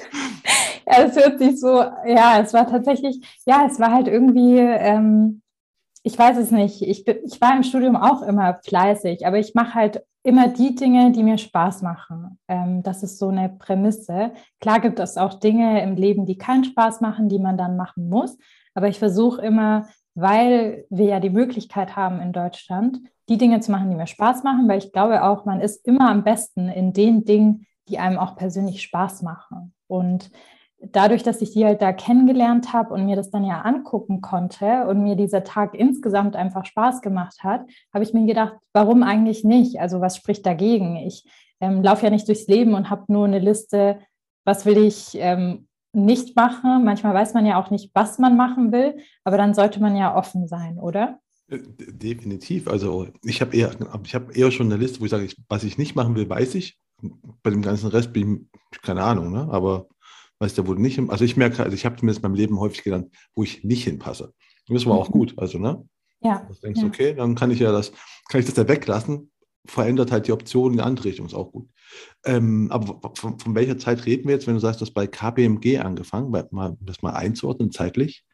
[0.87, 5.41] Ja, es hört sich so, ja, es war tatsächlich, ja, es war halt irgendwie, ähm,
[6.03, 6.83] ich weiß es nicht.
[6.83, 10.75] Ich, bin, ich war im Studium auch immer fleißig, aber ich mache halt immer die
[10.75, 12.39] Dinge, die mir Spaß machen.
[12.49, 14.33] Ähm, das ist so eine Prämisse.
[14.61, 18.09] Klar gibt es auch Dinge im Leben, die keinen Spaß machen, die man dann machen
[18.09, 18.37] muss.
[18.75, 22.99] Aber ich versuche immer, weil wir ja die Möglichkeit haben in Deutschland,
[23.29, 26.11] die Dinge zu machen, die mir Spaß machen, weil ich glaube auch, man ist immer
[26.11, 29.75] am besten in den Dingen, die einem auch persönlich Spaß machen.
[29.87, 30.31] Und
[30.79, 34.87] dadurch, dass ich die halt da kennengelernt habe und mir das dann ja angucken konnte
[34.87, 39.45] und mir dieser Tag insgesamt einfach Spaß gemacht hat, habe ich mir gedacht, warum eigentlich
[39.45, 39.81] nicht?
[39.81, 40.97] Also was spricht dagegen?
[40.97, 41.25] Ich
[41.61, 43.99] ähm, laufe ja nicht durchs Leben und habe nur eine Liste,
[44.45, 46.85] was will ich ähm, nicht machen.
[46.85, 50.17] Manchmal weiß man ja auch nicht, was man machen will, aber dann sollte man ja
[50.17, 51.21] offen sein, oder?
[51.49, 52.69] Äh, definitiv.
[52.69, 53.71] Also ich habe eher,
[54.05, 56.55] ich habe eher schon eine Liste, wo ich sage, was ich nicht machen will, weiß
[56.57, 56.79] ich.
[57.43, 59.49] Bei dem ganzen Rest bin ich keine Ahnung, ne?
[59.51, 59.89] aber
[60.39, 62.83] weißt du, wo nicht also ich merke, also ich habe zumindest in meinem Leben häufig
[62.83, 64.33] gelernt, wo ich nicht hinpasse.
[64.69, 65.13] Das war auch mhm.
[65.13, 65.87] gut, also, ne?
[66.21, 66.47] Ja.
[66.49, 66.87] Du denkst, ja.
[66.87, 67.93] okay, dann kann ich ja das,
[68.29, 69.31] kann ich das ja weglassen,
[69.67, 71.69] verändert halt die Option in die andere Richtung, ist auch gut.
[72.25, 75.07] Ähm, aber von, von, welcher Zeit reden wir jetzt, wenn du sagst, du hast bei
[75.07, 78.25] KPMG angefangen, mal, das mal einzuordnen zeitlich?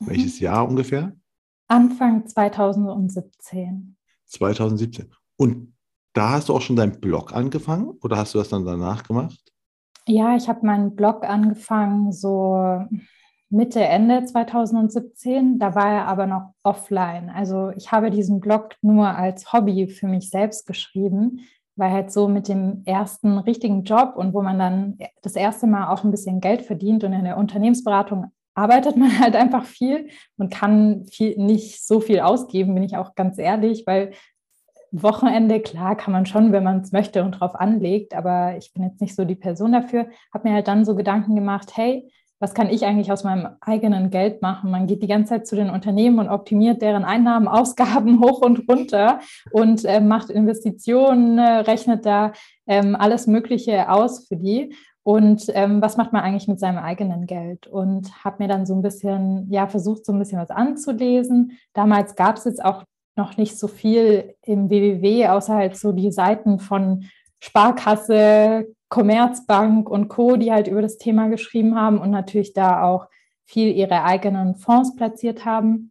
[0.00, 0.06] Mhm.
[0.08, 1.16] Welches Jahr ungefähr?
[1.68, 3.96] Anfang 2017.
[4.26, 5.10] 2017.
[5.36, 5.74] Und
[6.12, 9.40] da hast du auch schon deinen Blog angefangen oder hast du das dann danach gemacht?
[10.06, 12.84] Ja, ich habe meinen Blog angefangen so
[13.54, 15.60] Mitte, Ende 2017.
[15.60, 17.30] Da war er aber noch offline.
[17.30, 21.40] Also ich habe diesen Blog nur als Hobby für mich selbst geschrieben,
[21.76, 25.92] weil halt so mit dem ersten richtigen Job und wo man dann das erste Mal
[25.92, 30.52] auch ein bisschen Geld verdient und in der Unternehmensberatung arbeitet man halt einfach viel und
[30.52, 34.12] kann viel, nicht so viel ausgeben, bin ich auch ganz ehrlich, weil
[34.90, 38.82] Wochenende, klar, kann man schon, wenn man es möchte und drauf anlegt, aber ich bin
[38.82, 40.06] jetzt nicht so die Person dafür.
[40.32, 42.08] Habe mir halt dann so Gedanken gemacht, hey,
[42.44, 44.70] was kann ich eigentlich aus meinem eigenen Geld machen?
[44.70, 48.68] Man geht die ganze Zeit zu den Unternehmen und optimiert deren Einnahmen, Ausgaben hoch und
[48.68, 52.32] runter und äh, macht Investitionen, äh, rechnet da
[52.66, 54.74] ähm, alles Mögliche aus für die.
[55.02, 57.66] Und ähm, was macht man eigentlich mit seinem eigenen Geld?
[57.66, 61.52] Und habe mir dann so ein bisschen, ja, versucht, so ein bisschen was anzulesen.
[61.72, 62.84] Damals gab es jetzt auch
[63.16, 67.06] noch nicht so viel im WWW, außer halt so die Seiten von
[67.40, 73.08] Sparkasse, Commerzbank und Co., die halt über das Thema geschrieben haben und natürlich da auch
[73.44, 75.90] viel ihre eigenen Fonds platziert haben.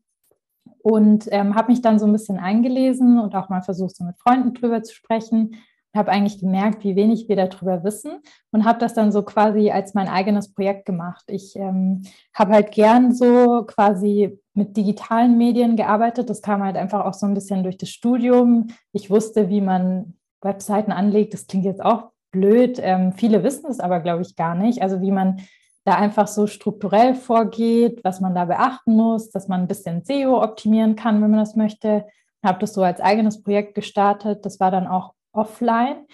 [0.82, 4.18] und ähm, habe mich dann so ein bisschen eingelesen und auch mal versucht, so mit
[4.20, 5.56] Freunden drüber zu sprechen.
[5.94, 9.94] Habe eigentlich gemerkt, wie wenig wir darüber wissen und habe das dann so quasi als
[9.94, 11.26] mein eigenes Projekt gemacht.
[11.28, 16.30] Ich ähm, habe halt gern so quasi mit digitalen Medien gearbeitet.
[16.30, 18.68] Das kam halt einfach auch so ein bisschen durch das Studium.
[18.94, 21.34] Ich wusste, wie man Webseiten anlegt.
[21.34, 22.80] Das klingt jetzt auch blöd.
[22.82, 24.82] Ähm, viele wissen es aber, glaube ich, gar nicht.
[24.82, 25.40] Also wie man
[25.86, 30.44] da einfach so strukturell vorgeht, was man da beachten muss, dass man ein bisschen SEO
[30.44, 32.06] optimieren kann, wenn man das möchte.
[32.42, 34.46] Ich habe das so als eigenes Projekt gestartet.
[34.46, 36.06] Das war dann auch offline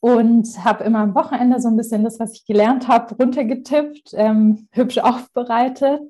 [0.00, 4.68] und habe immer am Wochenende so ein bisschen das, was ich gelernt habe, runtergetippt, ähm,
[4.72, 6.00] hübsch aufbereitet.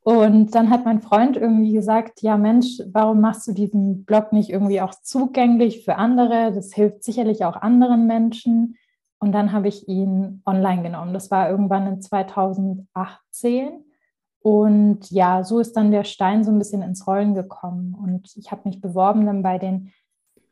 [0.00, 4.50] Und dann hat mein Freund irgendwie gesagt, ja Mensch, warum machst du diesen Blog nicht
[4.50, 6.52] irgendwie auch zugänglich für andere?
[6.52, 8.76] Das hilft sicherlich auch anderen Menschen.
[9.24, 11.14] Und dann habe ich ihn online genommen.
[11.14, 13.82] Das war irgendwann in 2018.
[14.40, 17.94] Und ja, so ist dann der Stein so ein bisschen ins Rollen gekommen.
[17.94, 19.94] Und ich habe mich beworben dann bei den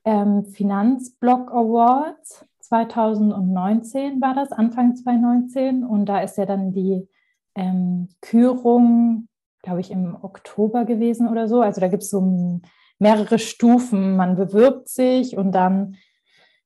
[0.06, 5.84] ähm, Finanzblog Awards 2019 war das, Anfang 2019.
[5.84, 7.06] Und da ist ja dann die
[7.54, 9.28] ähm, Kürung,
[9.60, 11.60] glaube ich, im Oktober gewesen oder so.
[11.60, 12.62] Also da gibt es so
[12.98, 14.16] mehrere Stufen.
[14.16, 15.96] Man bewirbt sich und dann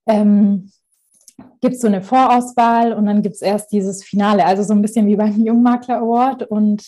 [0.07, 0.71] ähm,
[1.61, 4.83] gibt es so eine Vorauswahl und dann gibt es erst dieses Finale, also so ein
[4.83, 6.45] bisschen wie beim Jungmakler Award.
[6.45, 6.85] Und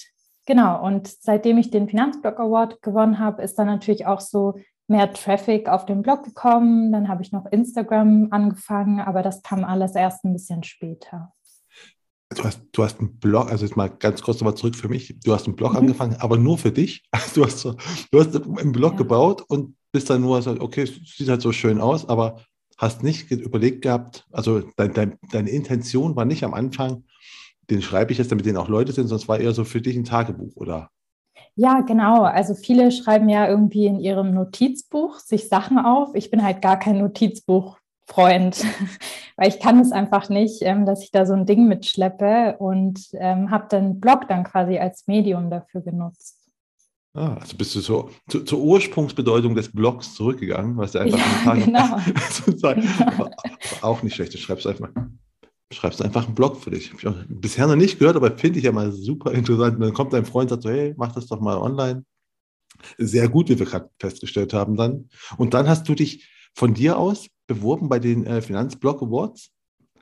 [0.47, 4.55] genau, und seitdem ich den Finanzblog Award gewonnen habe, ist dann natürlich auch so
[4.89, 6.93] mehr Traffic auf den Blog gekommen.
[6.93, 11.33] Dann habe ich noch Instagram angefangen, aber das kam alles erst ein bisschen später.
[12.35, 15.19] Du hast, du hast einen Blog, also jetzt mal ganz kurz nochmal zurück für mich.
[15.25, 15.79] Du hast einen Blog mhm.
[15.79, 17.05] angefangen, aber nur für dich.
[17.35, 17.75] Du hast, so,
[18.11, 18.99] du hast einen Blog ja.
[18.99, 22.41] gebaut und bist dann nur so, okay, es sieht halt so schön aus, aber
[22.79, 27.05] hast nicht überlegt gehabt, also dein, dein, deine Intention war nicht am Anfang,
[27.69, 29.97] den schreibe ich jetzt, damit den auch Leute sind, es war eher so für dich
[29.97, 30.91] ein Tagebuch, oder?
[31.55, 32.23] Ja, genau.
[32.23, 36.15] Also viele schreiben ja irgendwie in ihrem Notizbuch sich Sachen auf.
[36.15, 38.65] Ich bin halt gar kein Notizbuchfreund,
[39.37, 43.09] weil ich kann es einfach nicht, ähm, dass ich da so ein Ding mitschleppe und
[43.15, 46.38] ähm, habe den Blog dann quasi als Medium dafür genutzt.
[47.15, 51.55] Ah, also bist du so zu, zur Ursprungsbedeutung des Blogs zurückgegangen, was du einfach ja,
[51.55, 51.99] genau.
[52.31, 53.31] sozusagen genau.
[53.81, 54.35] auch nicht schlecht.
[54.35, 54.91] Du schreibst einfach,
[55.73, 56.93] schreibst einfach einen Blog für dich.
[57.29, 59.77] Bisher noch nicht gehört, aber finde ich ja mal super interessant.
[59.77, 62.05] Und dann kommt dein Freund und sagt so, hey, mach das doch mal online.
[62.99, 65.09] Sehr gut, wie wir gerade festgestellt haben dann.
[65.39, 69.51] Und dann hast du dich von dir aus beworben bei den äh, Finanzblog Awards.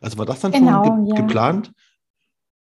[0.00, 1.20] Also war das dann genau, schon ge ja.
[1.22, 1.72] geplant?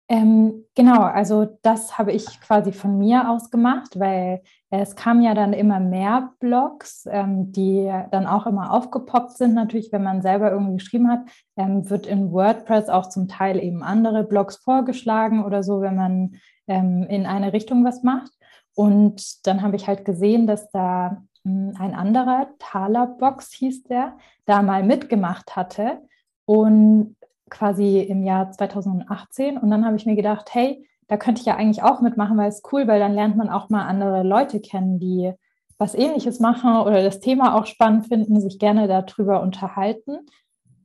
[0.06, 5.32] Ähm, genau, also das habe ich quasi von mir aus gemacht, weil es kamen ja
[5.32, 9.54] dann immer mehr Blogs, ähm, die dann auch immer aufgepoppt sind.
[9.54, 11.20] Natürlich, wenn man selber irgendwie geschrieben hat,
[11.56, 16.36] ähm, wird in WordPress auch zum Teil eben andere Blogs vorgeschlagen oder so, wenn man
[16.66, 18.32] ähm, in eine Richtung was macht.
[18.74, 24.18] Und dann habe ich halt gesehen, dass da mh, hm, ein anderer, Talerbox hieß der,
[24.44, 26.02] da mal mitgemacht hatte.
[26.44, 27.16] Und
[27.54, 29.56] quasi im Jahr 2018.
[29.56, 32.48] Und dann habe ich mir gedacht, hey, da könnte ich ja eigentlich auch mitmachen, weil
[32.48, 35.32] es cool, weil dann lernt man auch mal andere Leute kennen, die
[35.78, 40.18] was ähnliches machen oder das Thema auch spannend finden, sich gerne darüber unterhalten.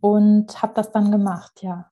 [0.02, 1.92] Und habe das dann gemacht, ja.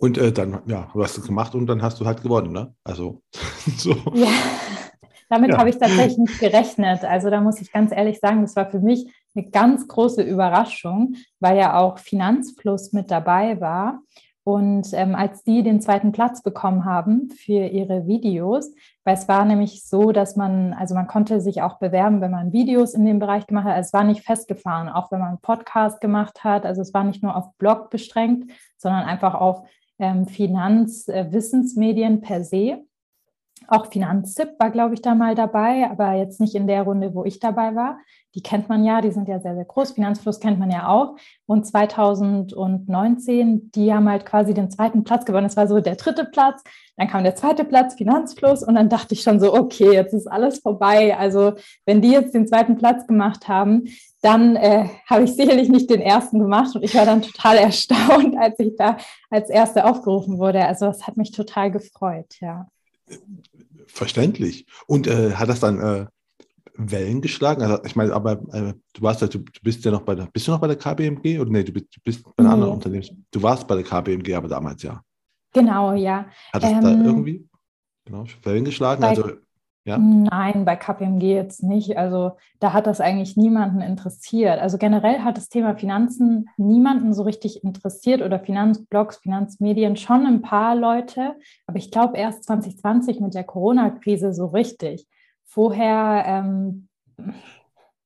[0.00, 2.74] Und äh, dann, ja, du hast es gemacht und dann hast du halt gewonnen, ne?
[2.82, 3.22] Also,
[3.76, 3.94] so.
[4.14, 4.26] Ja,
[5.30, 5.58] damit ja.
[5.58, 7.04] habe ich tatsächlich nicht gerechnet.
[7.04, 11.16] Also, da muss ich ganz ehrlich sagen, das war für mich eine ganz große Überraschung,
[11.40, 14.00] weil ja auch Finanzfluss mit dabei war.
[14.46, 19.46] Und ähm, als die den zweiten Platz bekommen haben für ihre Videos, weil es war
[19.46, 23.18] nämlich so, dass man, also man konnte sich auch bewerben, wenn man Videos in dem
[23.18, 23.74] Bereich gemacht hat.
[23.74, 26.66] Also es war nicht festgefahren, auch wenn man Podcast gemacht hat.
[26.66, 29.66] Also es war nicht nur auf Blog beschränkt, sondern einfach auf
[29.98, 32.84] ähm, Finanzwissensmedien äh, per se.
[33.66, 37.24] Auch Finanztipp war, glaube ich, da mal dabei, aber jetzt nicht in der Runde, wo
[37.24, 37.98] ich dabei war.
[38.34, 39.92] Die kennt man ja, die sind ja sehr, sehr groß.
[39.92, 41.16] Finanzfluss kennt man ja auch.
[41.46, 45.46] Und 2019, die haben halt quasi den zweiten Platz gewonnen.
[45.46, 46.62] Das war so der dritte Platz.
[46.96, 48.64] Dann kam der zweite Platz, Finanzfluss.
[48.64, 51.16] Und dann dachte ich schon so, okay, jetzt ist alles vorbei.
[51.16, 51.52] Also
[51.86, 53.84] wenn die jetzt den zweiten Platz gemacht haben,
[54.20, 56.74] dann äh, habe ich sicherlich nicht den ersten gemacht.
[56.74, 58.96] Und ich war dann total erstaunt, als ich da
[59.30, 60.66] als Erste aufgerufen wurde.
[60.66, 62.66] Also das hat mich total gefreut, ja.
[63.86, 64.66] Verständlich.
[64.86, 66.06] Und äh, hat das dann äh,
[66.76, 67.62] Wellen geschlagen?
[67.62, 70.26] Also ich meine, aber äh, du warst ja, du, du, bist ja noch bei der,
[70.26, 72.54] bist du noch bei der KBMG oder nee, du bist, du bist bei einer nee.
[72.54, 73.26] anderen Unternehmen.
[73.30, 75.02] Du warst bei der KBMG, aber damals ja.
[75.52, 76.26] Genau, ja.
[76.52, 77.48] Hat das ähm, da irgendwie
[78.04, 79.00] genau, Wellen geschlagen?
[79.02, 79.30] Bei, also
[79.86, 79.98] ja?
[79.98, 81.98] Nein, bei KPMG jetzt nicht.
[81.98, 84.58] Also da hat das eigentlich niemanden interessiert.
[84.58, 90.40] Also generell hat das Thema Finanzen niemanden so richtig interessiert oder Finanzblogs, Finanzmedien schon ein
[90.40, 91.34] paar Leute.
[91.66, 95.06] Aber ich glaube erst 2020 mit der Corona-Krise so richtig.
[95.44, 96.88] Vorher ähm,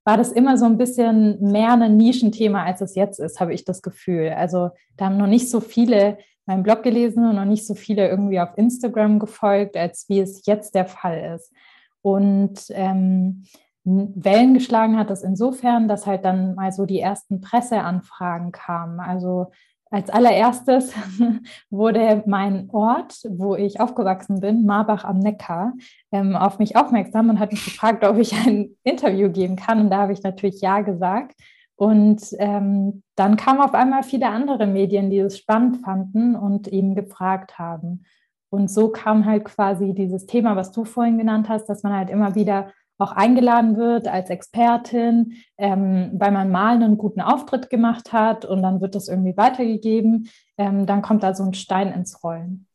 [0.04, 3.64] war das immer so ein bisschen mehr ein Nischenthema, als es jetzt ist, habe ich
[3.64, 4.30] das Gefühl.
[4.30, 8.08] Also da haben noch nicht so viele meinen Blog gelesen und noch nicht so viele
[8.08, 11.52] irgendwie auf Instagram gefolgt, als wie es jetzt der Fall ist.
[12.00, 13.44] Und ähm,
[13.84, 19.00] Wellen geschlagen hat das insofern, dass halt dann mal so die ersten Presseanfragen kamen.
[19.00, 19.50] Also
[19.90, 20.92] als allererstes
[21.70, 25.72] wurde mein Ort, wo ich aufgewachsen bin, Marbach am Neckar,
[26.12, 29.80] ähm, auf mich aufmerksam und hat mich gefragt, ob ich ein Interview geben kann.
[29.80, 31.34] Und da habe ich natürlich Ja gesagt.
[31.76, 36.94] Und ähm, dann kamen auf einmal viele andere Medien, die es spannend fanden und ihn
[36.94, 38.02] gefragt haben.
[38.50, 42.10] Und so kam halt quasi dieses Thema, was du vorhin genannt hast, dass man halt
[42.10, 48.12] immer wieder auch eingeladen wird als Expertin, ähm, weil man mal einen guten Auftritt gemacht
[48.12, 50.28] hat und dann wird das irgendwie weitergegeben.
[50.56, 52.66] Ähm, dann kommt da so ein Stein ins Rollen.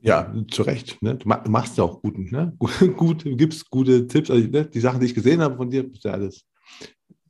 [0.00, 1.00] Ja, zu Recht.
[1.02, 1.16] Ne?
[1.16, 2.56] Du machst ja auch guten, ne?
[2.96, 4.30] Gut, gibst gute Tipps.
[4.30, 4.66] Also, ne?
[4.66, 6.44] Die Sachen, die ich gesehen habe von dir, ist ja alles.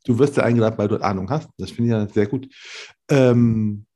[0.05, 1.49] Du wirst ja eingeladen, weil du Ahnung hast.
[1.59, 2.49] Das finde ich ja sehr gut.
[3.11, 3.87] Ähm,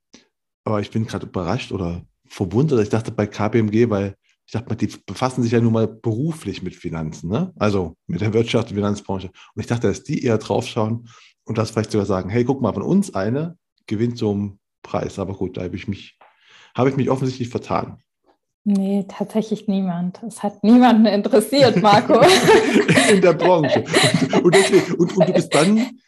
[0.65, 2.81] aber ich bin gerade überrascht oder verwundert.
[2.81, 4.15] Ich dachte bei KPMG, weil
[4.53, 7.55] ich dachte mal, die befassen sich ja nun mal beruflich mit Finanzen, ne?
[7.57, 9.29] also mit der Wirtschaft und Finanzbranche.
[9.29, 11.09] Und ich dachte, dass die eher draufschauen
[11.45, 15.19] und das vielleicht sogar sagen, hey, guck mal, von uns eine gewinnt so einen Preis.
[15.19, 16.19] Aber gut, da habe ich mich,
[16.77, 18.03] habe ich mich offensichtlich vertan.
[18.65, 20.23] Nee, tatsächlich niemand.
[20.23, 22.21] Es hat niemanden interessiert, Marco.
[23.11, 23.85] in der Branche.
[24.35, 25.99] Und, und, deswegen, und, und, du bist dann,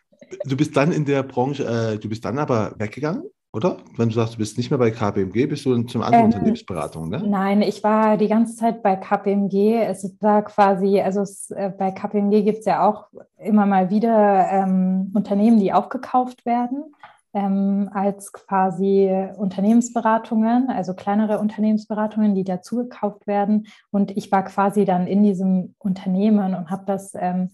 [0.44, 3.22] du bist dann in der Branche, äh, du bist dann aber weggegangen?
[3.54, 3.76] Oder?
[3.96, 7.08] Wenn du sagst, du bist nicht mehr bei KPMG, bist du zum anderen ähm, Unternehmensberatung,
[7.08, 7.22] ne?
[7.24, 9.80] Nein, ich war die ganze Zeit bei KPMG.
[9.82, 13.06] Es war quasi, also es, äh, bei KPMG gibt es ja auch
[13.38, 16.92] immer mal wieder ähm, Unternehmen, die aufgekauft werden
[17.34, 23.66] ähm, als quasi Unternehmensberatungen, also kleinere Unternehmensberatungen, die dazugekauft werden.
[23.90, 27.50] Und ich war quasi dann in diesem Unternehmen und habe das ähm,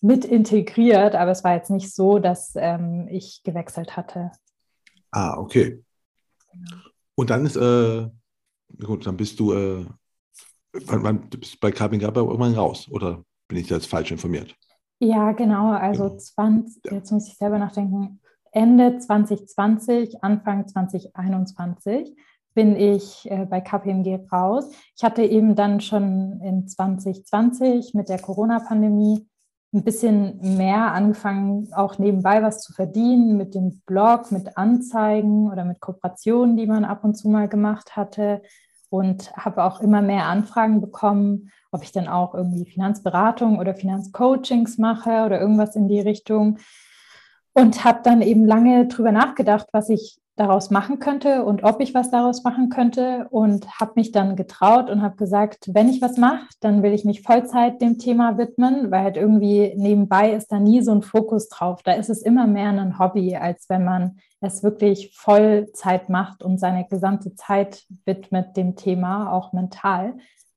[0.00, 4.30] mit integriert, aber es war jetzt nicht so, dass ähm, ich gewechselt hatte.
[5.12, 5.82] Ah, okay.
[6.52, 6.76] Genau.
[7.14, 8.08] Und dann ist, äh,
[8.82, 9.86] gut, dann bist du, äh,
[10.72, 14.54] wann, wann, du bist bei Carving aber irgendwann raus, oder bin ich jetzt falsch informiert?
[15.00, 16.16] Ja, genau, also genau.
[16.16, 18.20] 20, jetzt muss ich selber nachdenken,
[18.52, 22.16] Ende 2020, Anfang 2021
[22.54, 24.70] bin ich äh, bei KPMG raus.
[24.96, 29.29] Ich hatte eben dann schon in 2020 mit der Corona-Pandemie
[29.72, 35.64] ein bisschen mehr angefangen, auch nebenbei was zu verdienen mit dem Blog, mit Anzeigen oder
[35.64, 38.42] mit Kooperationen, die man ab und zu mal gemacht hatte.
[38.92, 44.78] Und habe auch immer mehr Anfragen bekommen, ob ich dann auch irgendwie Finanzberatung oder Finanzcoachings
[44.78, 46.58] mache oder irgendwas in die Richtung.
[47.52, 51.92] Und habe dann eben lange drüber nachgedacht, was ich daraus machen könnte und ob ich
[51.92, 56.16] was daraus machen könnte und habe mich dann getraut und habe gesagt, wenn ich was
[56.16, 60.58] mache, dann will ich mich Vollzeit dem Thema widmen, weil halt irgendwie nebenbei ist da
[60.58, 61.82] nie so ein Fokus drauf.
[61.82, 66.58] Da ist es immer mehr ein Hobby, als wenn man es wirklich Vollzeit macht und
[66.58, 70.14] seine gesamte Zeit widmet dem Thema, auch mental.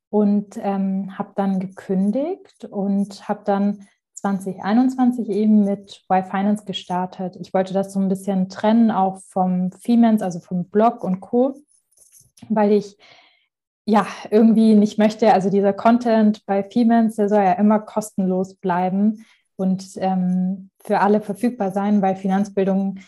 [0.08, 3.86] Und ähm, habe dann gekündigt und habe dann
[4.24, 7.36] 2021 eben mit Y Finance gestartet.
[7.38, 11.54] Ich wollte das so ein bisschen trennen, auch vom Femens, also vom Blog und Co.,
[12.48, 12.96] weil ich
[13.84, 19.26] ja irgendwie nicht möchte, also dieser Content bei Femens, der soll ja immer kostenlos bleiben
[19.56, 23.00] und ähm, für alle verfügbar sein, weil Finanzbildung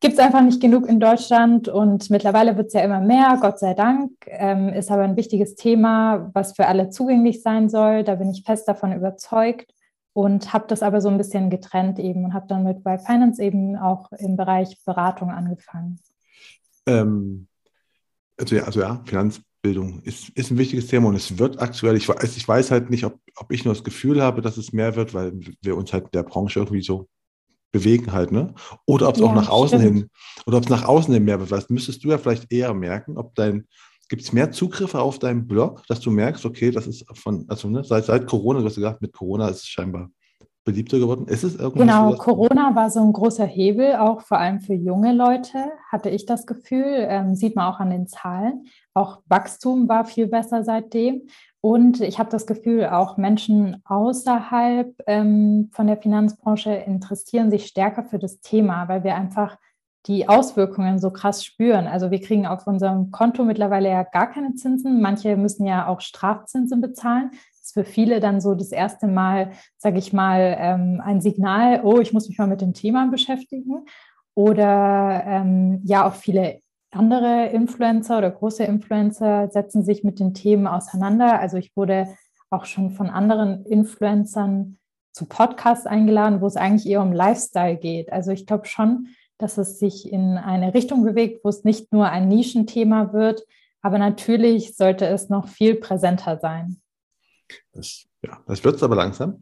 [0.00, 3.58] gibt es einfach nicht genug in Deutschland und mittlerweile wird es ja immer mehr, Gott
[3.58, 8.04] sei Dank, ähm, ist aber ein wichtiges Thema, was für alle zugänglich sein soll.
[8.04, 9.70] Da bin ich fest davon überzeugt
[10.12, 13.42] und habe das aber so ein bisschen getrennt eben und habe dann mit Wild Finance
[13.42, 16.00] eben auch im Bereich Beratung angefangen.
[16.86, 17.46] Ähm,
[18.38, 22.08] also, ja, also ja, Finanzbildung ist, ist ein wichtiges Thema und es wird aktuell, ich
[22.08, 24.96] weiß, ich weiß halt nicht, ob, ob ich nur das Gefühl habe, dass es mehr
[24.96, 27.08] wird, weil wir uns halt in der Branche irgendwie so
[27.72, 28.52] bewegen halt, ne?
[28.86, 29.98] Oder ob es ja, auch nach außen stimmt.
[29.98, 30.10] hin,
[30.46, 32.74] oder ob es nach außen hin mehr wird, weil das müsstest du ja vielleicht eher
[32.74, 33.68] merken, ob dein
[34.10, 37.68] Gibt es mehr Zugriffe auf deinem Blog, dass du merkst, okay, das ist von, also
[37.68, 40.10] ne, seit, seit Corona, du hast gesagt, mit Corona ist es scheinbar
[40.64, 41.28] beliebter geworden.
[41.28, 45.12] Ist es irgendwie Genau, Corona war so ein großer Hebel, auch vor allem für junge
[45.12, 47.06] Leute, hatte ich das Gefühl.
[47.08, 48.64] Ähm, sieht man auch an den Zahlen.
[48.94, 51.28] Auch Wachstum war viel besser seitdem.
[51.60, 58.02] Und ich habe das Gefühl, auch Menschen außerhalb ähm, von der Finanzbranche interessieren sich stärker
[58.02, 59.56] für das Thema, weil wir einfach
[60.06, 61.86] die Auswirkungen so krass spüren.
[61.86, 65.00] Also wir kriegen auf unserem Konto mittlerweile ja gar keine Zinsen.
[65.00, 67.30] Manche müssen ja auch Strafzinsen bezahlen.
[67.32, 71.82] Das ist für viele dann so das erste Mal, sage ich mal, ähm, ein Signal,
[71.84, 73.84] oh, ich muss mich mal mit dem Thema beschäftigen.
[74.34, 76.60] Oder ähm, ja, auch viele
[76.92, 81.38] andere Influencer oder große Influencer setzen sich mit den Themen auseinander.
[81.38, 82.08] Also ich wurde
[82.48, 84.78] auch schon von anderen Influencern
[85.12, 88.12] zu Podcasts eingeladen, wo es eigentlich eher um Lifestyle geht.
[88.12, 89.08] Also ich glaube schon,
[89.42, 93.44] dass es sich in eine Richtung bewegt, wo es nicht nur ein Nischenthema wird,
[93.82, 96.80] aber natürlich sollte es noch viel präsenter sein.
[97.72, 99.40] Das, ja, das wird es aber langsam.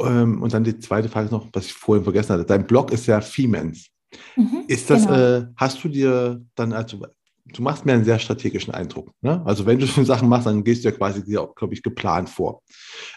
[0.00, 2.44] Ähm, und dann die zweite Frage noch, was ich vorhin vergessen hatte.
[2.44, 3.88] Dein Blog ist ja Femens.
[4.36, 5.18] Mhm, ist das, genau.
[5.18, 7.04] äh, hast du dir dann, also
[7.52, 9.10] du machst mir einen sehr strategischen Eindruck.
[9.20, 9.42] Ne?
[9.44, 12.62] Also wenn du schon Sachen machst, dann gehst du ja quasi, glaube ich, geplant vor.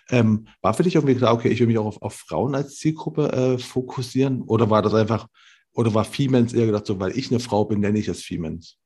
[0.10, 2.76] Ähm, war für dich irgendwie klar, okay, ich will mich auch auf, auf Frauen als
[2.78, 4.42] Zielgruppe äh, fokussieren?
[4.44, 5.28] Oder war das einfach,
[5.74, 8.78] oder war Femens eher gedacht, so weil ich eine Frau bin, nenne ich es Femens?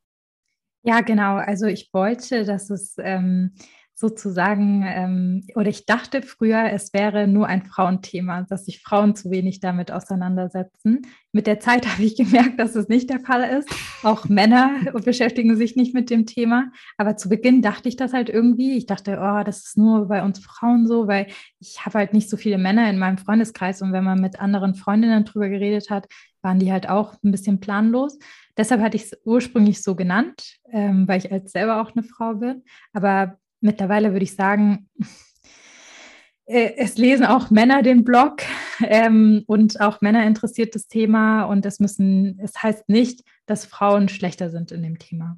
[0.84, 1.38] Ja, genau.
[1.38, 3.54] Also ich wollte, dass es ähm,
[3.98, 9.32] sozusagen, ähm, oder ich dachte früher, es wäre nur ein Frauenthema, dass sich Frauen zu
[9.32, 11.04] wenig damit auseinandersetzen.
[11.32, 13.70] Mit der Zeit habe ich gemerkt, dass es nicht der Fall ist.
[14.04, 14.72] Auch Männer
[15.06, 16.72] beschäftigen sich nicht mit dem Thema.
[16.98, 18.76] Aber zu Beginn dachte ich das halt irgendwie.
[18.76, 21.28] Ich dachte, oh, das ist nur bei uns Frauen so, weil
[21.60, 23.82] ich habe halt nicht so viele Männer in meinem Freundeskreis.
[23.82, 26.08] Und wenn man mit anderen Freundinnen drüber geredet hat,
[26.46, 28.18] waren die halt auch ein bisschen planlos.
[28.56, 32.36] Deshalb hatte ich es ursprünglich so genannt, ähm, weil ich als selber auch eine Frau
[32.36, 32.64] bin.
[32.94, 34.88] Aber mittlerweile würde ich sagen,
[36.46, 38.44] äh, es lesen auch Männer den Blog
[38.84, 44.08] ähm, und auch Männer interessiert das Thema und es müssen, es heißt nicht, dass Frauen
[44.08, 45.38] schlechter sind in dem Thema.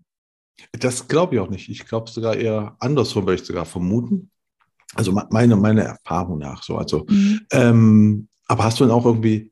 [0.73, 1.69] Das glaube ich auch nicht.
[1.69, 4.29] Ich glaube sogar eher andersrum, würde ich sogar vermuten.
[4.95, 6.77] Also meine, meine Erfahrung nach so.
[6.77, 7.41] Also, mhm.
[7.51, 9.51] ähm, aber hast du dann auch irgendwie,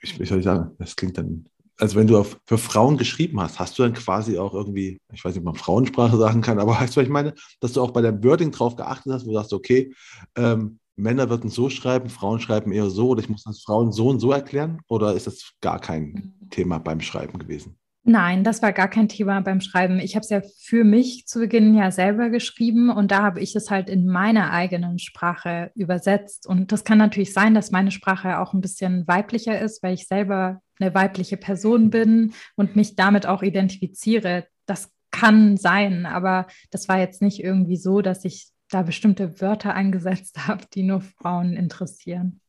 [0.00, 1.48] ich, wie soll ich sagen, das klingt dann
[1.80, 5.24] also wenn du auf, für Frauen geschrieben hast, hast du dann quasi auch irgendwie, ich
[5.24, 7.34] weiß nicht, ob man Frauensprache sagen kann, aber weißt du, was ich meine?
[7.60, 9.94] Dass du auch bei der Wording drauf geachtet hast, wo du sagst, okay,
[10.36, 14.08] ähm, Männer würden so schreiben, Frauen schreiben eher so, oder ich muss das Frauen so
[14.08, 14.80] und so erklären?
[14.88, 16.50] Oder ist das gar kein mhm.
[16.50, 17.78] Thema beim Schreiben gewesen?
[18.08, 19.98] Nein, das war gar kein Thema beim Schreiben.
[20.00, 23.54] Ich habe es ja für mich zu Beginn ja selber geschrieben und da habe ich
[23.54, 26.46] es halt in meiner eigenen Sprache übersetzt.
[26.46, 30.06] Und das kann natürlich sein, dass meine Sprache auch ein bisschen weiblicher ist, weil ich
[30.06, 34.46] selber eine weibliche Person bin und mich damit auch identifiziere.
[34.64, 39.74] Das kann sein, aber das war jetzt nicht irgendwie so, dass ich da bestimmte Wörter
[39.74, 42.40] eingesetzt habe, die nur Frauen interessieren.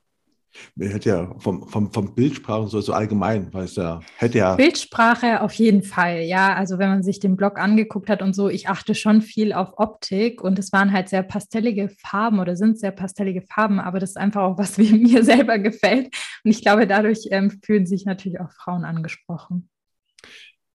[0.75, 4.55] Mir hätte ja vom, vom, vom Bildsprache so, so allgemein, weil es ja hätte ja.
[4.55, 6.55] Bildsprache auf jeden Fall, ja.
[6.55, 9.73] Also wenn man sich den Blog angeguckt hat und so, ich achte schon viel auf
[9.77, 14.11] Optik und es waren halt sehr pastellige Farben oder sind sehr pastellige Farben, aber das
[14.11, 16.15] ist einfach auch was, wie mir selber gefällt.
[16.43, 19.69] Und ich glaube, dadurch ähm, fühlen sich natürlich auch Frauen angesprochen.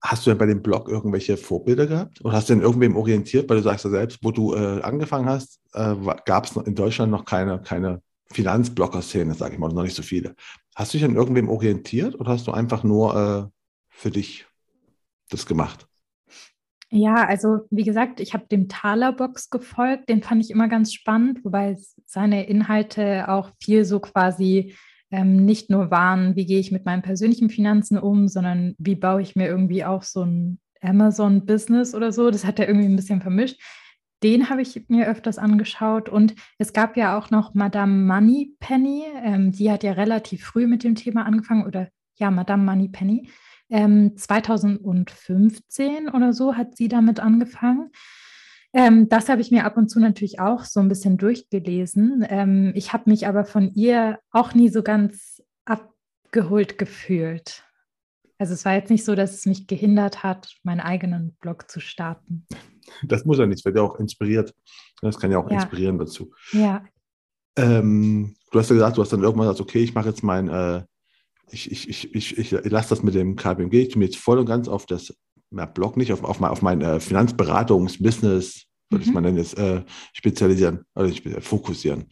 [0.03, 2.25] Hast du denn bei dem Blog irgendwelche Vorbilder gehabt?
[2.25, 5.29] Oder hast du denn irgendwem orientiert, weil du sagst ja selbst, wo du äh, angefangen
[5.29, 5.95] hast, äh,
[6.25, 8.01] gab es in Deutschland noch keine, keine
[8.33, 10.35] Finanzblocker-Szene, sage ich mal, noch nicht so viele.
[10.75, 13.51] Hast du dich an irgendwem orientiert oder hast du einfach nur äh,
[13.89, 14.47] für dich
[15.29, 15.87] das gemacht?
[16.93, 21.45] Ja, also wie gesagt, ich habe dem Talerbox gefolgt, den fand ich immer ganz spannend,
[21.45, 24.75] wobei seine Inhalte auch viel so quasi
[25.13, 29.23] ähm, nicht nur waren, wie gehe ich mit meinen persönlichen Finanzen um, sondern wie baue
[29.23, 32.31] ich mir irgendwie auch so ein Amazon-Business oder so.
[32.31, 33.61] Das hat er irgendwie ein bisschen vermischt.
[34.23, 36.09] Den habe ich mir öfters angeschaut.
[36.09, 39.05] Und es gab ja auch noch Madame Moneypenny.
[39.23, 41.67] Ähm, die hat ja relativ früh mit dem Thema angefangen.
[41.67, 43.31] Oder ja, Madame Moneypenny.
[43.71, 47.91] Ähm, 2015 oder so hat sie damit angefangen.
[48.73, 52.25] Ähm, das habe ich mir ab und zu natürlich auch so ein bisschen durchgelesen.
[52.29, 57.65] Ähm, ich habe mich aber von ihr auch nie so ganz abgeholt gefühlt.
[58.39, 61.81] Also es war jetzt nicht so, dass es mich gehindert hat, meinen eigenen Blog zu
[61.81, 62.47] starten.
[63.03, 64.55] Das muss ja nicht, es wird ja auch inspiriert.
[65.03, 65.57] Das kann ja auch ja.
[65.57, 66.33] inspirieren dazu.
[66.53, 66.85] Ja.
[67.57, 70.49] Ähm, du hast ja gesagt, du hast dann irgendwann gesagt, okay, ich mache jetzt mein,
[70.49, 70.83] äh,
[71.51, 74.47] ich, ich, ich, ich, ich lasse das mit dem KPMG, ich bin jetzt voll und
[74.47, 75.15] ganz auf das
[75.51, 79.15] ja, Blog nicht, auf, auf mein, auf mein äh, Finanzberatungs-Business, würde ich mhm.
[79.15, 79.83] mal nennen, jetzt, äh,
[80.13, 82.07] spezialisieren, also fokussieren.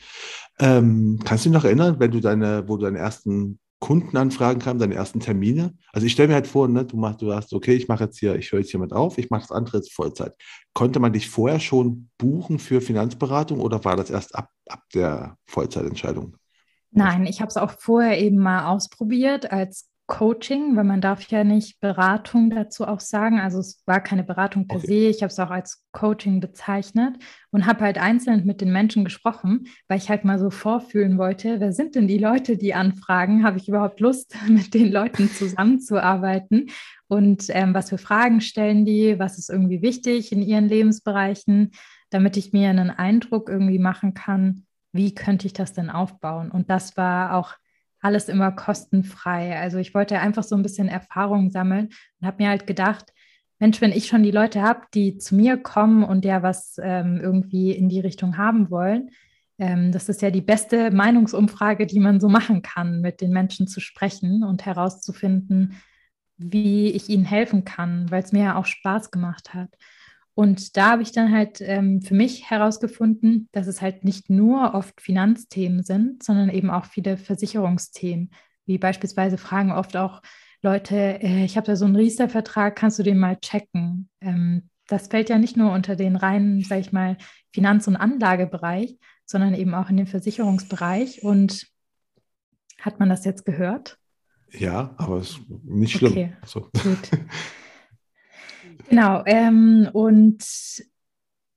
[0.59, 4.81] Ähm, kannst du dich noch erinnern, wenn du deine, wo du deine ersten Kundenanfragen kamen,
[4.81, 5.75] deine ersten Termine.
[5.93, 8.19] Also ich stelle mir halt vor, ne, du machst, du sagst, okay, ich mache jetzt
[8.19, 10.35] hier, ich höre jetzt jemand auf, ich mache das andere jetzt Vollzeit.
[10.73, 15.37] Konnte man dich vorher schon buchen für Finanzberatung oder war das erst ab, ab der
[15.47, 16.37] Vollzeitentscheidung?
[16.91, 21.45] Nein, ich habe es auch vorher eben mal ausprobiert als Coaching, weil man darf ja
[21.45, 23.39] nicht Beratung dazu auch sagen.
[23.41, 27.19] Also es war keine Beratung per se, ich habe es auch als Coaching bezeichnet
[27.51, 31.61] und habe halt einzeln mit den Menschen gesprochen, weil ich halt mal so vorfühlen wollte,
[31.61, 33.45] wer sind denn die Leute, die anfragen?
[33.45, 36.71] Habe ich überhaupt Lust, mit den Leuten zusammenzuarbeiten?
[37.07, 39.19] Und ähm, was für Fragen stellen die?
[39.19, 41.73] Was ist irgendwie wichtig in ihren Lebensbereichen,
[42.09, 46.51] damit ich mir einen Eindruck irgendwie machen kann, wie könnte ich das denn aufbauen?
[46.51, 47.55] Und das war auch
[48.01, 49.59] alles immer kostenfrei.
[49.59, 51.89] Also ich wollte einfach so ein bisschen Erfahrung sammeln
[52.21, 53.13] und habe mir halt gedacht,
[53.59, 57.19] Mensch, wenn ich schon die Leute habe, die zu mir kommen und ja was ähm,
[57.21, 59.11] irgendwie in die Richtung haben wollen,
[59.59, 63.67] ähm, das ist ja die beste Meinungsumfrage, die man so machen kann, mit den Menschen
[63.67, 65.75] zu sprechen und herauszufinden,
[66.37, 69.71] wie ich ihnen helfen kann, weil es mir ja auch Spaß gemacht hat.
[70.39, 74.73] Und da habe ich dann halt ähm, für mich herausgefunden, dass es halt nicht nur
[74.73, 78.31] oft Finanzthemen sind, sondern eben auch viele Versicherungsthemen,
[78.65, 80.23] wie beispielsweise fragen oft auch
[80.63, 84.11] Leute, äh, ich habe da so einen Riester-Vertrag, kannst du den mal checken?
[84.21, 87.17] Ähm, das fällt ja nicht nur unter den reinen, sage ich mal,
[87.53, 91.25] Finanz- und Anlagebereich, sondern eben auch in den Versicherungsbereich.
[91.25, 91.67] Und
[92.81, 93.99] hat man das jetzt gehört?
[94.53, 96.13] Ja, aber es ist nicht schlimm.
[96.13, 96.61] Okay, so.
[96.81, 97.11] gut.
[98.89, 100.45] Genau, ähm, und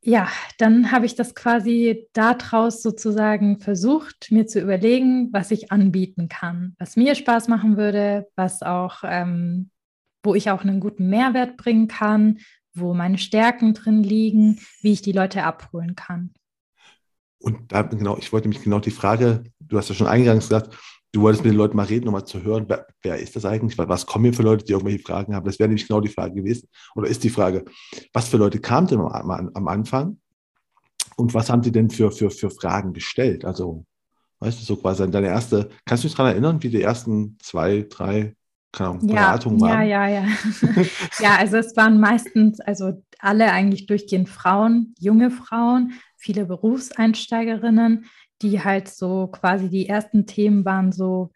[0.04, 6.28] ja, dann habe ich das quasi daraus sozusagen versucht, mir zu überlegen, was ich anbieten
[6.28, 9.70] kann, was mir Spaß machen würde, was auch, ähm,
[10.24, 12.40] wo ich auch einen guten Mehrwert bringen kann,
[12.74, 16.34] wo meine Stärken drin liegen, wie ich die Leute abholen kann.
[17.38, 20.76] Und da genau, ich wollte mich genau die Frage, du hast ja schon eingangs gesagt,
[21.12, 23.46] du wolltest mit den Leuten mal reden, um mal zu hören, wer, wer, ist das
[23.46, 23.78] eigentlich?
[23.78, 25.46] Was kommen hier für Leute, die irgendwelche Fragen haben?
[25.46, 26.70] Das wäre nämlich genau die Frage gewesen.
[26.96, 27.66] Oder ist die Frage,
[28.14, 30.18] was für Leute kamen denn am, am Anfang?
[31.18, 33.46] Und was haben sie denn für, für, für Fragen gestellt?
[33.46, 33.86] Also,
[34.40, 37.86] weißt du, so quasi deine erste, kannst du dich daran erinnern, wie die ersten zwei,
[37.90, 38.36] drei
[38.72, 39.88] keine Ahnung, Beratungen ja, waren?
[39.88, 40.28] Ja, ja, ja.
[41.20, 48.06] ja, also es waren meistens, also alle eigentlich durchgehend Frauen, junge Frauen, viele Berufseinsteigerinnen,
[48.42, 51.32] die halt so quasi die ersten Themen waren so,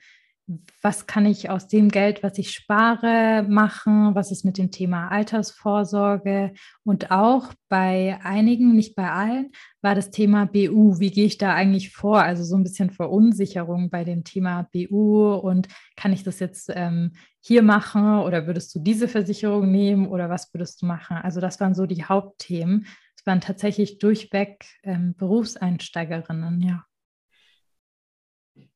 [0.81, 4.13] was kann ich aus dem Geld, was ich spare, machen?
[4.13, 6.53] Was ist mit dem Thema Altersvorsorge?
[6.83, 9.51] Und auch bei einigen, nicht bei allen,
[9.81, 10.99] war das Thema BU.
[10.99, 12.21] Wie gehe ich da eigentlich vor?
[12.21, 17.13] Also so ein bisschen Verunsicherung bei dem Thema BU und kann ich das jetzt ähm,
[17.39, 21.17] hier machen oder würdest du diese Versicherung nehmen oder was würdest du machen?
[21.17, 22.85] Also das waren so die Hauptthemen.
[23.17, 26.85] Es waren tatsächlich durchweg ähm, Berufseinsteigerinnen, ja.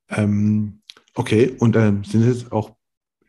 [0.09, 0.81] Ähm,
[1.15, 2.75] okay, und ähm, sind es auch,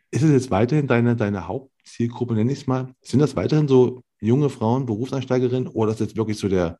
[0.09, 2.93] ist es jetzt weiterhin deine, deine Hauptzielgruppe, nenne ich es mal?
[3.01, 6.79] Sind das weiterhin so junge Frauen, Berufseinsteigerinnen, oder ist jetzt wirklich so der,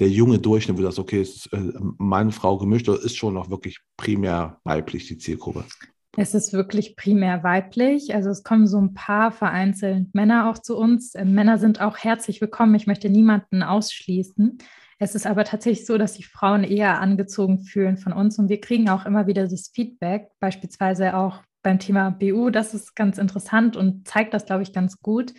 [0.00, 3.34] der junge Durchschnitt, wo du sagst, okay, ist äh, Mann, Frau gemischt, oder ist schon
[3.34, 5.64] noch wirklich primär weiblich die Zielgruppe?
[6.16, 8.12] Es ist wirklich primär weiblich.
[8.12, 11.14] Also es kommen so ein paar vereinzelt Männer auch zu uns.
[11.14, 12.74] Äh, Männer sind auch herzlich willkommen.
[12.74, 14.58] Ich möchte niemanden ausschließen.
[14.98, 18.60] Es ist aber tatsächlich so, dass sich Frauen eher angezogen fühlen von uns und wir
[18.60, 22.50] kriegen auch immer wieder das Feedback, beispielsweise auch beim Thema BU.
[22.50, 25.34] Das ist ganz interessant und zeigt das, glaube ich, ganz gut,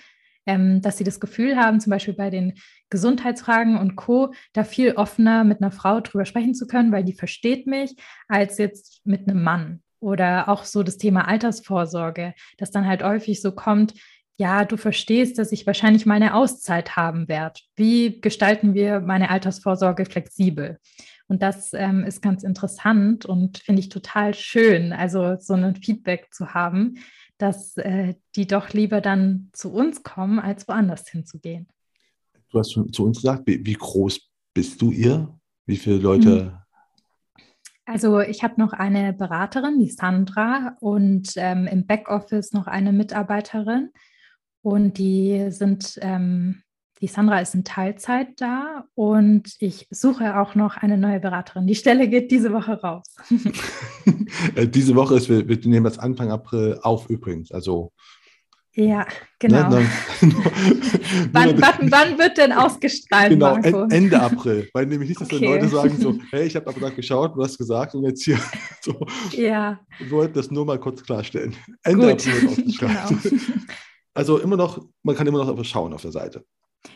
[0.45, 2.53] ähm, dass sie das Gefühl haben, zum Beispiel bei den
[2.89, 7.13] Gesundheitsfragen und Co., da viel offener mit einer Frau drüber sprechen zu können, weil die
[7.13, 7.95] versteht mich,
[8.27, 9.81] als jetzt mit einem Mann.
[9.99, 13.93] Oder auch so das Thema Altersvorsorge, das dann halt häufig so kommt,
[14.39, 17.59] ja, du verstehst, dass ich wahrscheinlich mal eine Auszeit haben werde.
[17.75, 20.79] Wie gestalten wir meine Altersvorsorge flexibel?
[21.27, 26.29] Und das ähm, ist ganz interessant und finde ich total schön, also so ein Feedback
[26.31, 26.99] zu haben,
[27.37, 31.67] dass äh, die doch lieber dann zu uns kommen, als woanders hinzugehen.
[32.49, 34.21] Du hast schon zu uns gesagt, wie, wie groß
[34.53, 35.37] bist du ihr?
[35.65, 36.39] Wie viele Leute?
[36.39, 37.43] Hm.
[37.85, 43.89] Also ich habe noch eine Beraterin, die Sandra, und ähm, im Backoffice noch eine Mitarbeiterin.
[44.61, 46.61] Und die sind, ähm,
[47.01, 51.65] die Sandra ist in Teilzeit da und ich suche auch noch eine neue Beraterin.
[51.65, 53.15] Die Stelle geht diese Woche raus.
[54.55, 57.51] Äh, diese Woche ist, wir, wir nehmen das Anfang April auf übrigens.
[57.51, 57.91] Also
[58.75, 59.05] ja,
[59.39, 59.69] genau.
[59.69, 59.85] Ne,
[61.33, 63.31] wann, wann, wann, wird denn ausgestrahlt?
[63.31, 63.83] Genau, Marco?
[63.89, 64.69] Ende April.
[64.73, 65.45] Weil nämlich nicht, dass okay.
[65.45, 68.39] Leute sagen so, hey, ich habe aber gerade geschaut, du hast gesagt und jetzt hier
[68.81, 69.05] so.
[69.31, 69.79] Ja.
[69.97, 71.55] Wir wollten das nur mal kurz klarstellen.
[71.83, 72.27] Ende Gut.
[72.27, 73.23] April wird ausgestrahlt.
[73.23, 73.35] genau.
[74.19, 76.43] Also immer noch, man kann immer noch schauen auf der Seite.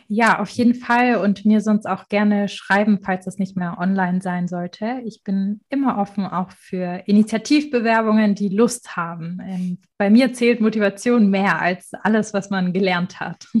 [0.08, 4.20] Ja, auf jeden Fall und mir sonst auch gerne schreiben, falls es nicht mehr online
[4.20, 5.00] sein sollte.
[5.06, 9.40] Ich bin immer offen auch für Initiativbewerbungen, die Lust haben.
[9.42, 13.48] Ähm, bei mir zählt Motivation mehr als alles, was man gelernt hat.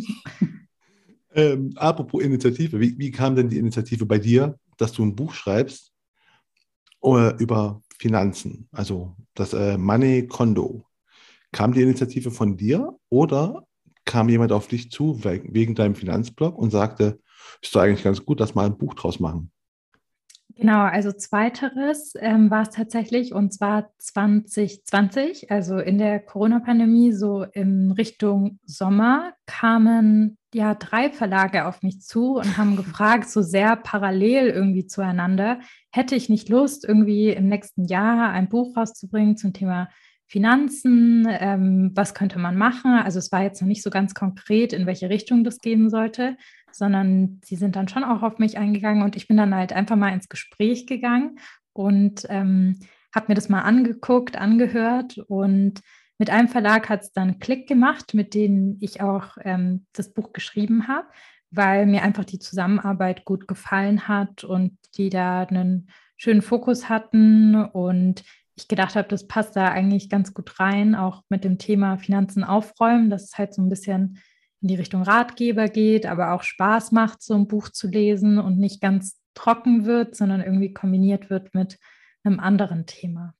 [1.36, 5.34] Ähm, apropos Initiative, wie, wie, kam denn die Initiative bei dir, dass du ein Buch
[5.34, 5.92] schreibst
[7.02, 10.86] äh, über Finanzen, also das äh, Money Kondo?
[11.54, 13.64] Kam die Initiative von dir oder
[14.04, 17.20] kam jemand auf dich zu wegen deinem Finanzblog und sagte,
[17.62, 19.52] ist doch eigentlich ganz gut, dass wir ein Buch draus machen?
[20.56, 27.44] Genau, also zweiteres ähm, war es tatsächlich und zwar 2020, also in der Corona-Pandemie, so
[27.44, 33.76] in Richtung Sommer, kamen ja drei Verlage auf mich zu und haben gefragt, so sehr
[33.76, 35.60] parallel irgendwie zueinander,
[35.92, 39.88] hätte ich nicht Lust, irgendwie im nächsten Jahr ein Buch rauszubringen zum Thema
[40.34, 42.90] Finanzen, ähm, was könnte man machen?
[42.90, 46.36] Also es war jetzt noch nicht so ganz konkret, in welche Richtung das gehen sollte,
[46.72, 49.94] sondern sie sind dann schon auch auf mich eingegangen und ich bin dann halt einfach
[49.94, 51.38] mal ins Gespräch gegangen
[51.72, 52.80] und ähm,
[53.14, 55.82] habe mir das mal angeguckt, angehört und
[56.18, 60.32] mit einem Verlag hat es dann Klick gemacht, mit dem ich auch ähm, das Buch
[60.32, 61.06] geschrieben habe,
[61.52, 67.54] weil mir einfach die Zusammenarbeit gut gefallen hat und die da einen schönen Fokus hatten
[67.54, 68.24] und
[68.56, 72.44] ich gedacht habe, das passt da eigentlich ganz gut rein, auch mit dem Thema Finanzen
[72.44, 74.18] aufräumen, dass es halt so ein bisschen
[74.60, 78.58] in die Richtung Ratgeber geht, aber auch Spaß macht, so ein Buch zu lesen und
[78.58, 81.78] nicht ganz trocken wird, sondern irgendwie kombiniert wird mit
[82.22, 83.34] einem anderen Thema.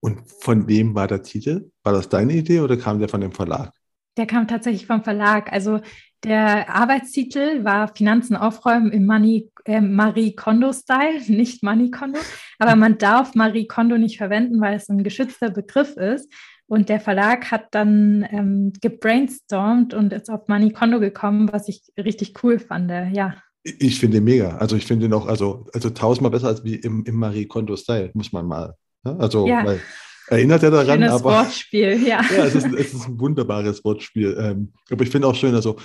[0.00, 1.70] Und von wem war der Titel?
[1.82, 3.72] War das deine Idee oder kam der von dem Verlag?
[4.16, 5.52] Der kam tatsächlich vom Verlag.
[5.52, 5.80] Also
[6.24, 12.18] der Arbeitstitel war Finanzen aufräumen im Money, äh, Marie Kondo-Style, nicht Money Kondo.
[12.58, 16.32] Aber man darf Marie Kondo nicht verwenden, weil es ein geschützter Begriff ist.
[16.66, 21.82] Und der Verlag hat dann ähm, gebrainstormt und ist auf Money Kondo gekommen, was ich
[21.98, 22.90] richtig cool fand.
[23.14, 23.34] Ja.
[23.62, 24.56] Ich finde den mega.
[24.56, 28.10] Also ich finde ihn auch, also, also tausendmal besser als wie im, im Marie Kondo-Style,
[28.14, 29.16] muss man mal Ne?
[29.18, 29.64] Also, ja.
[29.64, 29.80] weil,
[30.28, 31.24] erinnert ja daran, Schönes aber.
[31.24, 32.22] Wortspiel, ja.
[32.36, 34.36] ja, es ist, ein, es ist ein wunderbares Wortspiel.
[34.38, 35.76] Ähm, aber ich finde auch schön, also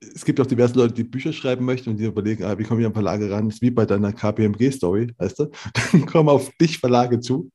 [0.00, 2.80] es gibt auch diverse Leute, die Bücher schreiben möchten und die überlegen, ah, wie komme
[2.80, 3.46] ich an Verlage ran?
[3.48, 5.50] Das ist wie bei deiner KPMG-Story, weißt du?
[5.92, 7.50] Dann kommen auf dich Verlage zu,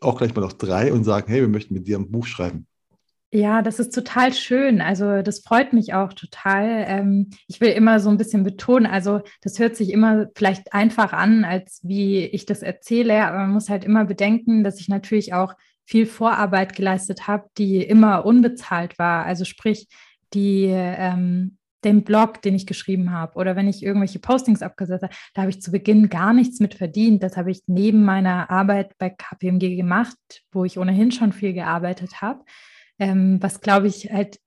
[0.00, 2.66] auch gleich mal noch drei und sagen, hey, wir möchten mit dir ein Buch schreiben.
[3.30, 4.80] Ja, das ist total schön.
[4.80, 6.84] Also das freut mich auch total.
[6.88, 11.12] Ähm, ich will immer so ein bisschen betonen, also das hört sich immer vielleicht einfach
[11.12, 15.34] an, als wie ich das erzähle, aber man muss halt immer bedenken, dass ich natürlich
[15.34, 19.26] auch viel Vorarbeit geleistet habe, die immer unbezahlt war.
[19.26, 19.88] Also sprich,
[20.32, 25.14] die ähm, den Blog, den ich geschrieben habe, oder wenn ich irgendwelche Postings abgesetzt habe,
[25.34, 27.22] da habe ich zu Beginn gar nichts mit verdient.
[27.22, 30.16] Das habe ich neben meiner Arbeit bei KPMG gemacht,
[30.50, 32.44] wo ich ohnehin schon viel gearbeitet habe
[32.98, 34.40] ähm, was, glaube ich, halt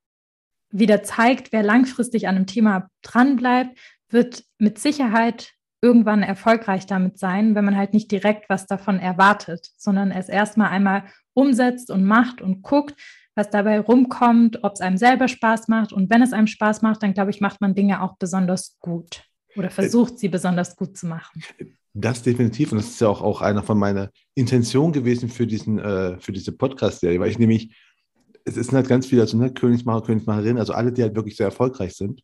[0.71, 3.77] wieder zeigt, wer langfristig an einem Thema dranbleibt,
[4.09, 9.71] wird mit Sicherheit irgendwann erfolgreich damit sein, wenn man halt nicht direkt was davon erwartet,
[9.77, 12.95] sondern es erstmal einmal umsetzt und macht und guckt,
[13.35, 15.93] was dabei rumkommt, ob es einem selber Spaß macht.
[15.93, 19.23] Und wenn es einem Spaß macht, dann glaube ich, macht man Dinge auch besonders gut
[19.55, 21.43] oder äh, versucht sie besonders gut zu machen.
[21.93, 22.71] Das definitiv.
[22.71, 26.31] Und das ist ja auch, auch einer von meiner Intentionen gewesen für, diesen, äh, für
[26.31, 27.75] diese Podcast-Serie, weil ich nämlich
[28.45, 31.47] es ist halt ganz viel, also ne, Königsmacher, Königsmacherin, also alle, die halt wirklich sehr
[31.47, 32.21] erfolgreich sind,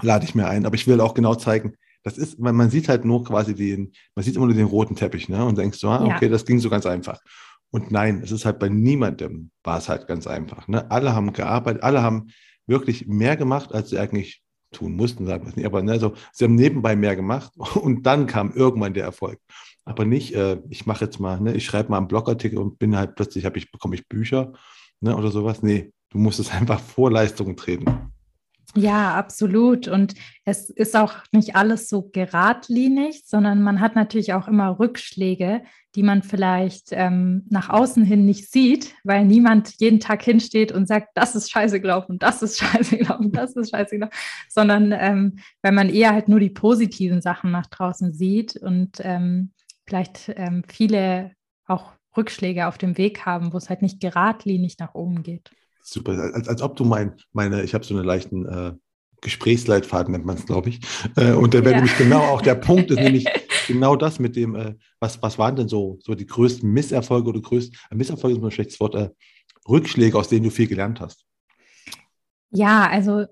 [0.00, 0.66] lade ich mir ein.
[0.66, 3.92] Aber ich will auch genau zeigen, das ist, man, man sieht halt nur quasi den,
[4.14, 5.44] man sieht immer nur den roten Teppich, ne?
[5.44, 6.30] Und denkst so, ah, okay, ja.
[6.30, 7.20] das ging so ganz einfach.
[7.74, 10.68] Und nein, es ist halt bei niemandem war es halt ganz einfach.
[10.68, 10.88] Ne?
[10.92, 12.28] Alle haben gearbeitet, alle haben
[12.68, 15.66] wirklich mehr gemacht, als sie eigentlich tun mussten, sagen wir es nicht.
[15.66, 19.40] Aber ne, also, sie haben nebenbei mehr gemacht und dann kam irgendwann der Erfolg.
[19.84, 22.96] Aber nicht, äh, ich mache jetzt mal, ne, ich schreibe mal einen Blogartikel und bin
[22.96, 24.52] halt plötzlich, ich, bekomme ich Bücher
[25.00, 25.64] ne, oder sowas.
[25.64, 28.13] Nee, du musst es einfach vor Leistungen treten.
[28.76, 29.86] Ja, absolut.
[29.86, 30.14] Und
[30.44, 35.62] es ist auch nicht alles so geradlinig, sondern man hat natürlich auch immer Rückschläge,
[35.94, 40.88] die man vielleicht ähm, nach außen hin nicht sieht, weil niemand jeden Tag hinsteht und
[40.88, 44.14] sagt, das ist scheiße gelaufen, das ist scheiße gelaufen, das ist scheiße gelaufen,
[44.48, 49.52] sondern ähm, weil man eher halt nur die positiven Sachen nach draußen sieht und ähm,
[49.86, 51.32] vielleicht ähm, viele
[51.66, 55.50] auch Rückschläge auf dem Weg haben, wo es halt nicht geradlinig nach oben geht.
[55.86, 58.72] Super, als, als ob du mein, meine, ich habe so einen leichten äh,
[59.20, 60.80] Gesprächsleitfaden, nennt man es, glaube ich.
[61.14, 61.76] Äh, und da wäre ja.
[61.76, 63.26] nämlich genau auch der Punkt, ist nämlich
[63.66, 67.40] genau das mit dem, äh, was, was waren denn so, so die größten Misserfolge oder
[67.42, 69.10] größten, Misserfolge ist ein schlechtes Wort, äh,
[69.68, 71.26] Rückschläge, aus denen du viel gelernt hast?
[72.50, 73.26] Ja, also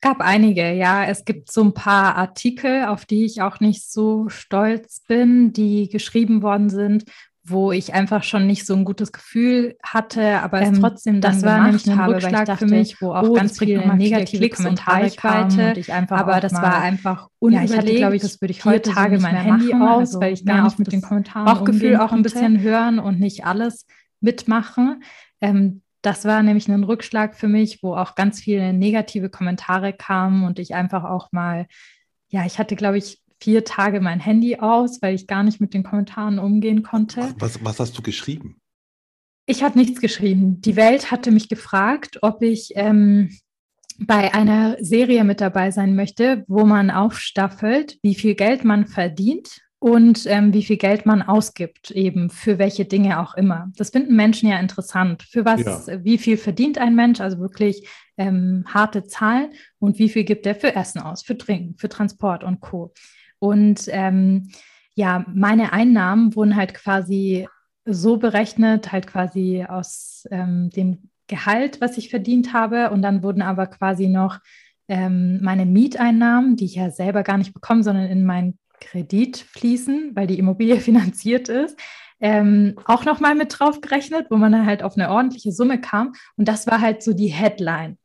[0.00, 1.04] gab einige, ja.
[1.04, 5.88] Es gibt so ein paar Artikel, auf die ich auch nicht so stolz bin, die
[5.88, 7.04] geschrieben worden sind,
[7.50, 11.32] wo ich einfach schon nicht so ein gutes Gefühl hatte, aber ähm, es trotzdem dann
[11.32, 14.48] das war nämlich ein habe, Rückschlag dachte, für mich, wo auch oh, ganz viele negative
[14.48, 17.70] Kommentare kamen und ich einfach aber das war einfach unüberlegt.
[17.70, 20.20] Ja, ich hatte, glaube ich, das würde ich heute Tage mein Handy machen, aus, also
[20.20, 23.86] weil ich gar nicht mit den Kommentaren Bauchgefühl auch ein bisschen hören und nicht alles
[24.20, 25.02] mitmachen.
[25.40, 30.44] Ähm, das war nämlich ein Rückschlag für mich, wo auch ganz viele negative Kommentare kamen
[30.44, 31.66] und ich einfach auch mal,
[32.28, 35.74] ja, ich hatte, glaube ich, vier Tage mein Handy aus, weil ich gar nicht mit
[35.74, 37.34] den Kommentaren umgehen konnte.
[37.38, 38.60] Was, was hast du geschrieben?
[39.46, 40.60] Ich habe nichts geschrieben.
[40.60, 43.30] Die Welt hatte mich gefragt, ob ich ähm,
[43.98, 49.60] bei einer Serie mit dabei sein möchte, wo man aufstaffelt, wie viel Geld man verdient
[49.80, 53.70] und ähm, wie viel Geld man ausgibt, eben für welche Dinge auch immer.
[53.76, 55.22] Das finden Menschen ja interessant.
[55.22, 56.04] Für was, ja.
[56.04, 60.56] wie viel verdient ein Mensch, also wirklich ähm, harte Zahlen und wie viel gibt er
[60.56, 62.92] für Essen aus, für Trinken, für Transport und Co.
[63.38, 64.50] Und ähm,
[64.94, 67.48] ja, meine Einnahmen wurden halt quasi
[67.84, 72.90] so berechnet, halt quasi aus ähm, dem Gehalt, was ich verdient habe.
[72.90, 74.40] Und dann wurden aber quasi noch
[74.88, 80.12] ähm, meine Mieteinnahmen, die ich ja selber gar nicht bekomme, sondern in meinen Kredit fließen,
[80.14, 81.78] weil die Immobilie finanziert ist,
[82.20, 86.14] ähm, auch nochmal mit drauf gerechnet, wo man dann halt auf eine ordentliche Summe kam.
[86.36, 87.98] Und das war halt so die Headline.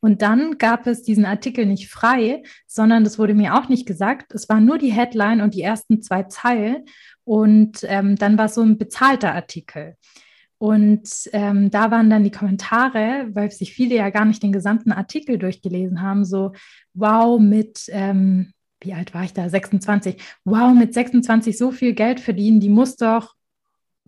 [0.00, 4.34] Und dann gab es diesen Artikel nicht frei, sondern das wurde mir auch nicht gesagt.
[4.34, 6.86] Es war nur die Headline und die ersten zwei Zeilen.
[7.24, 9.96] Und ähm, dann war es so ein bezahlter Artikel.
[10.58, 14.92] Und ähm, da waren dann die Kommentare, weil sich viele ja gar nicht den gesamten
[14.92, 16.52] Artikel durchgelesen haben, so,
[16.92, 19.48] wow, mit, ähm, wie alt war ich da?
[19.48, 20.16] 26.
[20.44, 23.34] Wow, mit 26 so viel Geld verdienen, die muss doch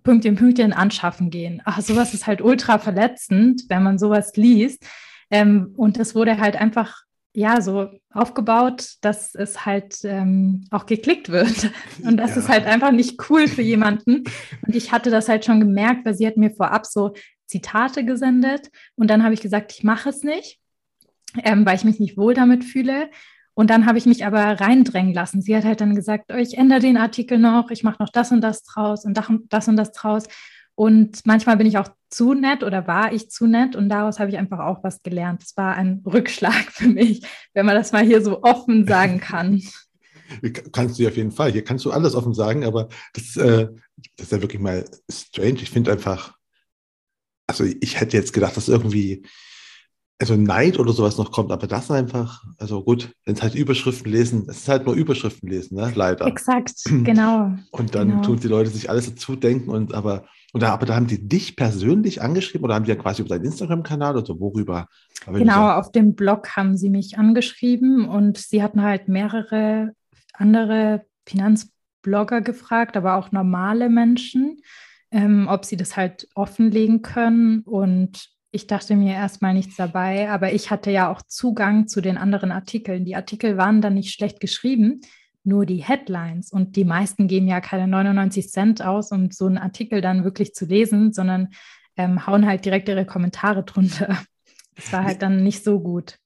[0.03, 1.63] Pünktchen, Pünktchen anschaffen gehen.
[1.65, 4.85] Ach, sowas ist halt ultra verletzend, wenn man sowas liest.
[5.33, 7.03] Ähm, und das wurde halt einfach
[7.35, 11.71] ja, so aufgebaut, dass es halt ähm, auch geklickt wird.
[12.05, 12.43] Und das ja.
[12.43, 14.25] ist halt einfach nicht cool für jemanden.
[14.67, 17.15] Und ich hatte das halt schon gemerkt, weil sie hat mir vorab so
[17.47, 18.69] Zitate gesendet.
[18.97, 20.61] Und dann habe ich gesagt, ich mache es nicht,
[21.43, 23.09] ähm, weil ich mich nicht wohl damit fühle.
[23.55, 25.41] Und dann habe ich mich aber reindrängen lassen.
[25.41, 28.31] Sie hat halt dann gesagt, oh, ich ändere den Artikel noch, ich mache noch das
[28.31, 29.19] und das draus und
[29.49, 30.25] das und das draus.
[30.75, 34.31] Und manchmal bin ich auch zu nett oder war ich zu nett und daraus habe
[34.31, 35.43] ich einfach auch was gelernt.
[35.43, 37.23] Es war ein Rückschlag für mich,
[37.55, 39.63] wenn man das mal hier so offen sagen kann.
[40.73, 41.53] Kannst du ja auf jeden Fall.
[41.53, 43.69] Hier kannst du alles offen sagen, aber das, äh,
[44.17, 45.61] das ist ja wirklich mal strange.
[45.61, 46.35] Ich finde einfach,
[47.47, 49.27] also ich hätte jetzt gedacht, dass irgendwie
[50.23, 54.11] also Neid oder sowas noch kommt, aber das einfach, also gut, wenn es halt Überschriften
[54.11, 55.93] lesen, es ist halt nur Überschriften lesen, ne?
[55.97, 56.27] leider.
[56.27, 57.53] Exakt, genau.
[57.73, 58.23] Und dann genau.
[58.23, 61.27] tun die Leute sich alles dazu denken und aber und da, aber da haben die
[61.27, 64.87] dich persönlich angeschrieben oder haben die ja quasi über deinen Instagram-Kanal oder worüber?
[65.27, 69.95] Genau, auf dem Blog haben sie mich angeschrieben und sie hatten halt mehrere
[70.35, 74.61] andere Finanzblogger gefragt, aber auch normale Menschen,
[75.11, 77.63] ähm, ob sie das halt offenlegen können.
[77.63, 82.19] Und ich dachte mir erstmal nichts dabei, aber ich hatte ja auch Zugang zu den
[82.19, 83.07] anderen Artikeln.
[83.07, 85.01] Die Artikel waren dann nicht schlecht geschrieben
[85.45, 86.53] nur die Headlines.
[86.53, 90.55] Und die meisten geben ja keine 99 Cent aus, um so einen Artikel dann wirklich
[90.55, 91.49] zu lesen, sondern
[91.97, 94.19] ähm, hauen halt direkt ihre Kommentare drunter.
[94.75, 96.17] Das war halt dann nicht so gut.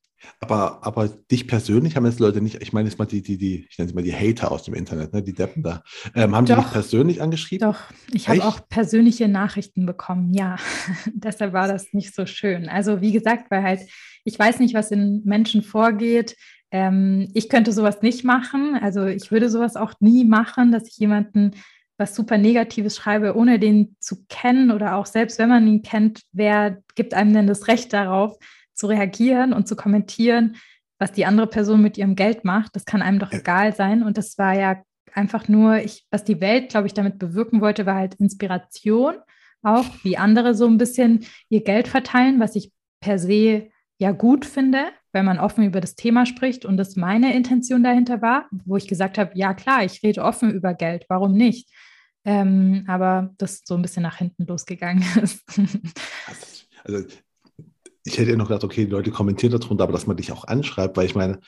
[0.41, 3.67] Aber, aber dich persönlich haben jetzt Leute nicht, ich meine jetzt mal die, die, die,
[3.69, 5.83] ich nenne sie mal die Hater aus dem Internet, ne, die Deppen da,
[6.15, 7.69] ähm, haben doch, die dich persönlich angeschrieben?
[7.69, 7.81] Doch,
[8.13, 10.57] ich habe auch persönliche Nachrichten bekommen, ja.
[11.13, 12.69] Deshalb war das nicht so schön.
[12.69, 13.81] Also wie gesagt, weil halt,
[14.25, 16.37] ich weiß nicht, was in Menschen vorgeht.
[16.71, 18.79] Ähm, ich könnte sowas nicht machen.
[18.81, 21.53] Also ich würde sowas auch nie machen, dass ich jemanden
[21.99, 26.23] was super Negatives schreibe, ohne den zu kennen oder auch selbst wenn man ihn kennt,
[26.33, 28.37] wer gibt einem denn das Recht darauf,
[28.75, 30.57] zu reagieren und zu kommentieren,
[30.99, 32.77] was die andere Person mit ihrem Geld macht?
[32.77, 34.03] Das kann einem doch egal sein.
[34.03, 37.87] Und das war ja einfach nur, ich, was die Welt, glaube ich, damit bewirken wollte,
[37.87, 39.15] war halt Inspiration,
[39.63, 44.45] auch wie andere so ein bisschen ihr Geld verteilen, was ich per se ja gut
[44.45, 48.77] finde, wenn man offen über das Thema spricht und das meine Intention dahinter war, wo
[48.77, 51.71] ich gesagt habe, ja klar, ich rede offen über Geld, warum nicht?
[52.27, 55.43] Ähm, aber das so ein bisschen nach hinten losgegangen ist.
[56.85, 57.07] Also
[58.05, 60.45] ich hätte ja noch gedacht, okay, die Leute kommentieren darunter, aber dass man dich auch
[60.45, 61.41] anschreibt, weil ich meine,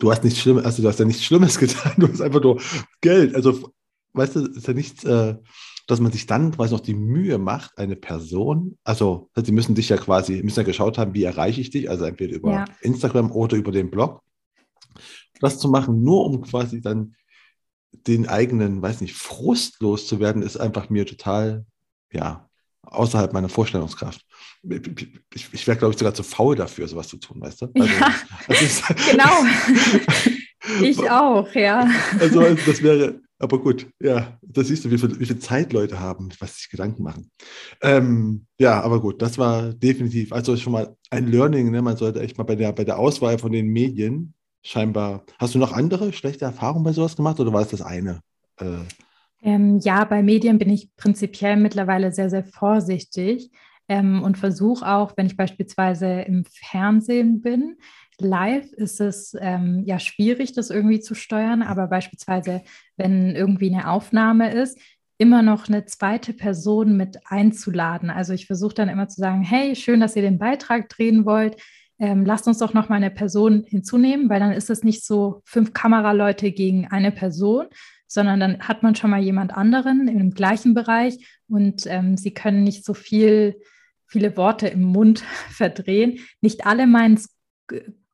[0.00, 2.60] du hast nichts Schlimmes, also du hast ja nichts Schlimmes getan, du hast einfach nur
[3.00, 3.36] Geld.
[3.36, 3.72] Also,
[4.14, 5.36] weißt du, ist ja nichts, äh,
[5.86, 9.90] dass man sich dann quasi noch die Mühe macht, eine Person, also sie müssen dich
[9.90, 12.64] ja quasi, müssen ja geschaut haben, wie erreiche ich dich, also entweder über ja.
[12.80, 14.22] Instagram oder über den Blog.
[15.40, 17.16] Das zu machen, nur um quasi dann
[17.92, 21.66] den eigenen, weiß nicht, Frust loszuwerden, ist einfach mir total,
[22.12, 22.48] ja,
[22.82, 24.24] außerhalb meiner Vorstellungskraft.
[25.34, 27.68] Ich, ich wäre, glaube ich, sogar zu faul dafür, sowas zu tun, weißt du?
[27.74, 28.14] Also, ja,
[28.48, 30.82] also genau.
[30.82, 31.90] ich auch, ja.
[32.18, 36.00] Also, das wäre, aber gut, ja, da siehst du, wie viel, wie viel Zeit Leute
[36.00, 37.30] haben, was sich Gedanken machen.
[37.82, 41.82] Ähm, ja, aber gut, das war definitiv, also schon mal ein Learning, ne?
[41.82, 45.58] man sollte echt mal bei der, bei der Auswahl von den Medien scheinbar, hast du
[45.58, 48.20] noch andere schlechte Erfahrungen bei sowas gemacht oder war es das eine?
[48.58, 48.78] Äh,
[49.42, 53.50] ähm, ja, bei Medien bin ich prinzipiell mittlerweile sehr, sehr vorsichtig
[53.88, 57.76] ähm, und versuche auch, wenn ich beispielsweise im Fernsehen bin,
[58.18, 62.62] live ist es ähm, ja schwierig, das irgendwie zu steuern, aber beispielsweise,
[62.96, 64.78] wenn irgendwie eine Aufnahme ist,
[65.18, 68.10] immer noch eine zweite Person mit einzuladen.
[68.10, 71.60] Also ich versuche dann immer zu sagen, hey, schön, dass ihr den Beitrag drehen wollt.
[71.98, 75.42] Ähm, lasst uns doch noch mal eine Person hinzunehmen, weil dann ist es nicht so
[75.44, 77.66] fünf Kameraleute gegen eine Person,
[78.08, 82.64] sondern dann hat man schon mal jemand anderen im gleichen Bereich und ähm, sie können
[82.64, 83.60] nicht so viel,
[84.06, 86.18] viele Worte im Mund verdrehen.
[86.40, 87.34] Nicht alle meinen es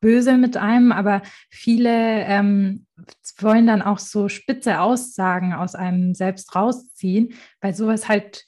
[0.01, 2.87] böse mit einem, aber viele ähm,
[3.39, 8.45] wollen dann auch so spitze Aussagen aus einem selbst rausziehen, weil sowas halt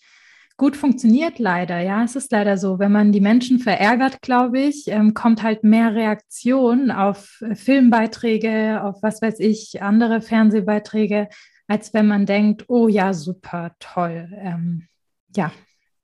[0.57, 1.81] gut funktioniert leider.
[1.81, 2.79] Ja, es ist leider so.
[2.79, 8.83] Wenn man die Menschen verärgert, glaube ich, ähm, kommt halt mehr Reaktion auf äh, Filmbeiträge,
[8.83, 11.29] auf was weiß ich, andere Fernsehbeiträge,
[11.67, 14.31] als wenn man denkt, oh ja, super, toll.
[14.37, 14.87] Ähm,
[15.35, 15.53] ja.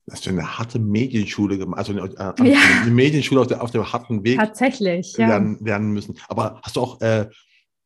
[0.09, 2.59] Das ist eine harte Medienschule gemacht, also eine, äh, ja.
[2.83, 5.67] eine, Medienschule auf, der, auf dem harten Weg Tatsächlich, lernen, ja.
[5.67, 6.19] lernen müssen.
[6.29, 7.29] Aber hast du auch, äh,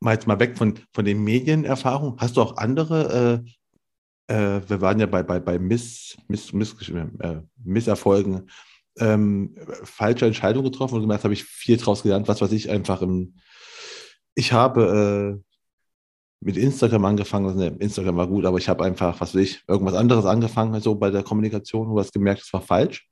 [0.00, 3.44] mal jetzt mal weg von, von den Medienerfahrungen, hast du auch andere,
[4.28, 8.48] äh, äh, wir waren ja bei, bei, bei Miss, Miss, Miss, äh, Misserfolgen,
[8.98, 13.02] ähm, falsche Entscheidungen getroffen und gemerkt, habe ich viel draus gelernt, was weiß ich einfach
[13.02, 13.34] im,
[14.34, 15.51] ich habe äh,
[16.43, 17.47] mit Instagram angefangen.
[17.47, 20.74] Also, ne, Instagram war gut, aber ich habe einfach, was will ich, irgendwas anderes angefangen,
[20.74, 23.09] also bei der Kommunikation, du hast gemerkt, es war falsch.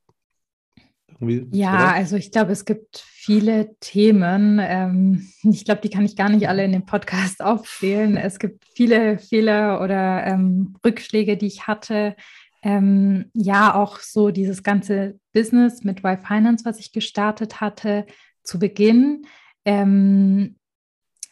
[1.09, 1.95] Irgendwie, ja, oder?
[1.95, 4.59] also ich glaube, es gibt viele Themen.
[4.61, 8.17] Ähm, ich glaube, die kann ich gar nicht alle in dem Podcast aufzählen.
[8.17, 12.17] Es gibt viele Fehler oder ähm, Rückschläge, die ich hatte.
[12.63, 18.07] Ähm, ja, auch so dieses ganze Business mit Y Finance, was ich gestartet hatte
[18.43, 19.27] zu Beginn.
[19.65, 20.57] Ähm,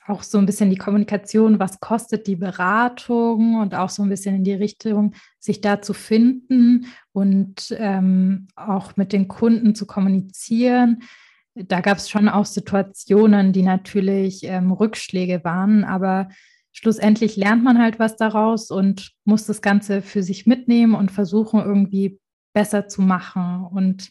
[0.09, 4.37] auch so ein bisschen die Kommunikation, was kostet die Beratung und auch so ein bisschen
[4.37, 11.03] in die Richtung, sich da zu finden und ähm, auch mit den Kunden zu kommunizieren.
[11.55, 16.29] Da gab es schon auch Situationen, die natürlich ähm, Rückschläge waren, aber
[16.73, 21.61] schlussendlich lernt man halt was daraus und muss das Ganze für sich mitnehmen und versuchen
[21.61, 22.21] irgendwie
[22.53, 23.65] besser zu machen.
[23.65, 24.11] Und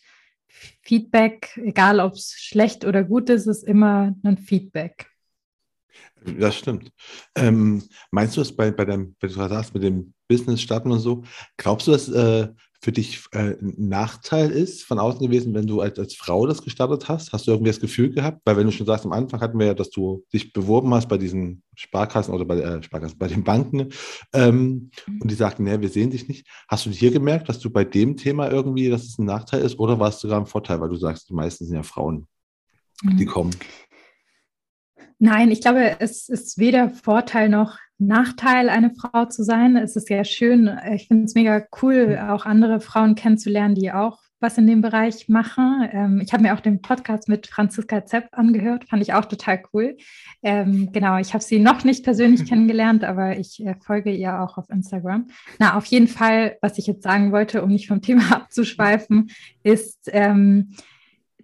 [0.82, 5.08] Feedback, egal ob es schlecht oder gut ist, ist immer ein Feedback.
[6.40, 6.92] Das stimmt.
[7.36, 11.00] Ähm, meinst du, dass bei, bei deinem, wenn du sagst, mit dem Business starten und
[11.00, 11.24] so,
[11.56, 12.50] glaubst du, dass äh,
[12.80, 16.62] für dich äh, ein Nachteil ist von außen gewesen, wenn du als, als Frau das
[16.62, 17.34] gestartet hast?
[17.34, 18.42] Hast du irgendwie das Gefühl gehabt?
[18.46, 21.08] Weil wenn du schon sagst, am Anfang hatten wir ja, dass du dich beworben hast
[21.08, 23.90] bei diesen Sparkassen oder bei, äh, Sparkassen, bei den Banken
[24.34, 25.22] ähm, mhm.
[25.22, 26.48] und die sagten, nee, wir sehen dich nicht.
[26.68, 29.80] Hast du hier gemerkt, dass du bei dem Thema irgendwie, dass es ein Nachteil ist
[29.80, 32.28] oder war es sogar ein Vorteil, weil du sagst, die meisten sind ja Frauen,
[33.04, 33.30] die mhm.
[33.30, 33.56] kommen?
[35.20, 39.76] Nein, ich glaube, es ist weder Vorteil noch Nachteil, eine Frau zu sein.
[39.76, 40.70] Es ist sehr schön.
[40.94, 45.30] Ich finde es mega cool, auch andere Frauen kennenzulernen, die auch was in dem Bereich
[45.30, 45.90] machen.
[45.92, 49.64] Ähm, ich habe mir auch den Podcast mit Franziska Zepp angehört, fand ich auch total
[49.74, 49.98] cool.
[50.44, 54.58] Ähm, genau, ich habe sie noch nicht persönlich kennengelernt, aber ich äh, folge ihr auch
[54.58, 55.28] auf Instagram.
[55.58, 59.32] Na, auf jeden Fall, was ich jetzt sagen wollte, um nicht vom Thema abzuschweifen,
[59.64, 60.74] ist, ähm,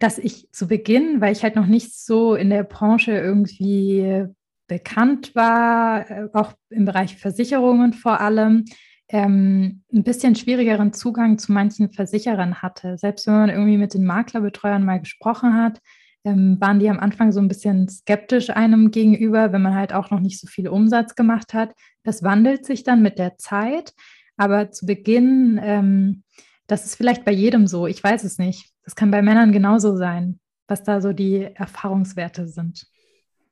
[0.03, 4.27] dass ich zu Beginn, weil ich halt noch nicht so in der Branche irgendwie
[4.67, 8.65] bekannt war, äh, auch im Bereich Versicherungen vor allem,
[9.07, 12.97] ähm, ein bisschen schwierigeren Zugang zu manchen Versicherern hatte.
[12.97, 15.79] Selbst wenn man irgendwie mit den Maklerbetreuern mal gesprochen hat,
[16.25, 20.11] ähm, waren die am Anfang so ein bisschen skeptisch einem gegenüber, wenn man halt auch
[20.11, 21.73] noch nicht so viel Umsatz gemacht hat.
[22.03, 23.93] Das wandelt sich dann mit der Zeit,
[24.35, 26.23] aber zu Beginn, ähm,
[26.67, 28.71] das ist vielleicht bei jedem so, ich weiß es nicht.
[28.83, 32.87] Das kann bei Männern genauso sein, was da so die Erfahrungswerte sind.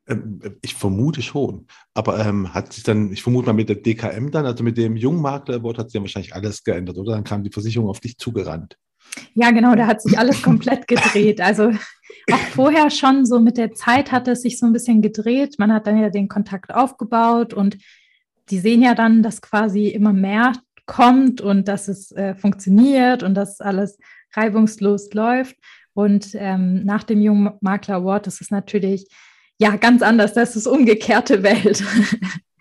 [0.08, 1.68] Ähm, ich vermute schon.
[1.94, 4.98] Aber ähm, hat sich dann, ich vermute mal mit der DKM dann, also mit dem
[4.98, 7.14] Jungmakler-Award, hat sich dann wahrscheinlich alles geändert, oder?
[7.14, 8.78] Dann kam die Versicherung auf dich zugerannt.
[9.34, 11.42] Ja, genau, da hat sich alles komplett gedreht.
[11.42, 11.72] Also
[12.32, 15.56] auch vorher schon so mit der Zeit hat es sich so ein bisschen gedreht.
[15.58, 17.78] Man hat dann ja den Kontakt aufgebaut und
[18.50, 20.54] die sehen ja dann, dass quasi immer mehr
[20.92, 23.98] kommt und dass es äh, funktioniert und dass alles
[24.34, 25.56] reibungslos läuft.
[25.94, 29.08] Und ähm, nach dem Jungen Makler Award ist es natürlich
[29.58, 30.34] ja ganz anders.
[30.34, 31.82] Das ist umgekehrte Welt.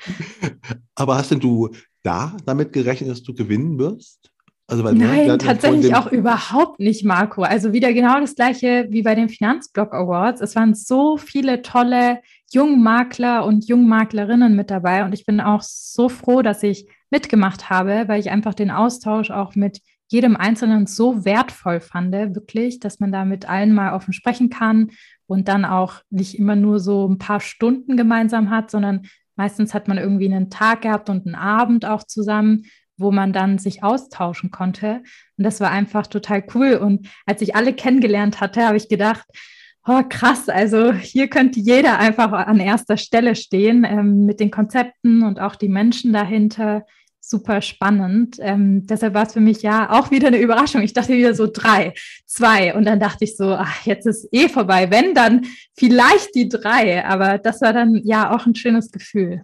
[0.95, 1.71] Aber hast denn du
[2.05, 4.31] da damit gerechnet, dass du gewinnen wirst?
[4.69, 7.43] Also, weil, Nein, ne, tatsächlich auch überhaupt nicht, Marco.
[7.43, 10.41] Also wieder genau das gleiche wie bei den Finanzblock Awards.
[10.41, 12.21] Es waren so viele tolle
[12.53, 18.05] Jungmakler und Jungmaklerinnen mit dabei und ich bin auch so froh, dass ich mitgemacht habe,
[18.07, 23.13] weil ich einfach den Austausch auch mit jedem Einzelnen so wertvoll fand, wirklich, dass man
[23.13, 24.91] da mit allen mal offen sprechen kann
[25.27, 29.03] und dann auch nicht immer nur so ein paar Stunden gemeinsam hat, sondern
[29.37, 32.65] meistens hat man irgendwie einen Tag gehabt und einen Abend auch zusammen,
[32.97, 35.03] wo man dann sich austauschen konnte.
[35.39, 36.75] Und das war einfach total cool.
[36.75, 39.27] Und als ich alle kennengelernt hatte, habe ich gedacht,
[39.87, 45.23] oh krass, also hier könnte jeder einfach an erster Stelle stehen ähm, mit den Konzepten
[45.23, 46.85] und auch die Menschen dahinter
[47.21, 48.37] super spannend.
[48.41, 50.83] Ähm, deshalb war es für mich ja auch wieder eine Überraschung.
[50.83, 51.95] Ich dachte wieder so drei,
[52.27, 54.91] zwei und dann dachte ich so, ach, jetzt ist eh vorbei.
[54.91, 57.05] Wenn, dann vielleicht die drei.
[57.05, 59.43] Aber das war dann ja auch ein schönes Gefühl.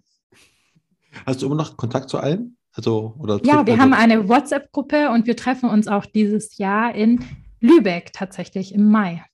[1.24, 2.56] Hast du immer noch Kontakt zu allen?
[2.72, 6.94] Also, oder ja, wir also haben eine WhatsApp-Gruppe und wir treffen uns auch dieses Jahr
[6.94, 7.24] in
[7.60, 9.24] Lübeck tatsächlich im Mai.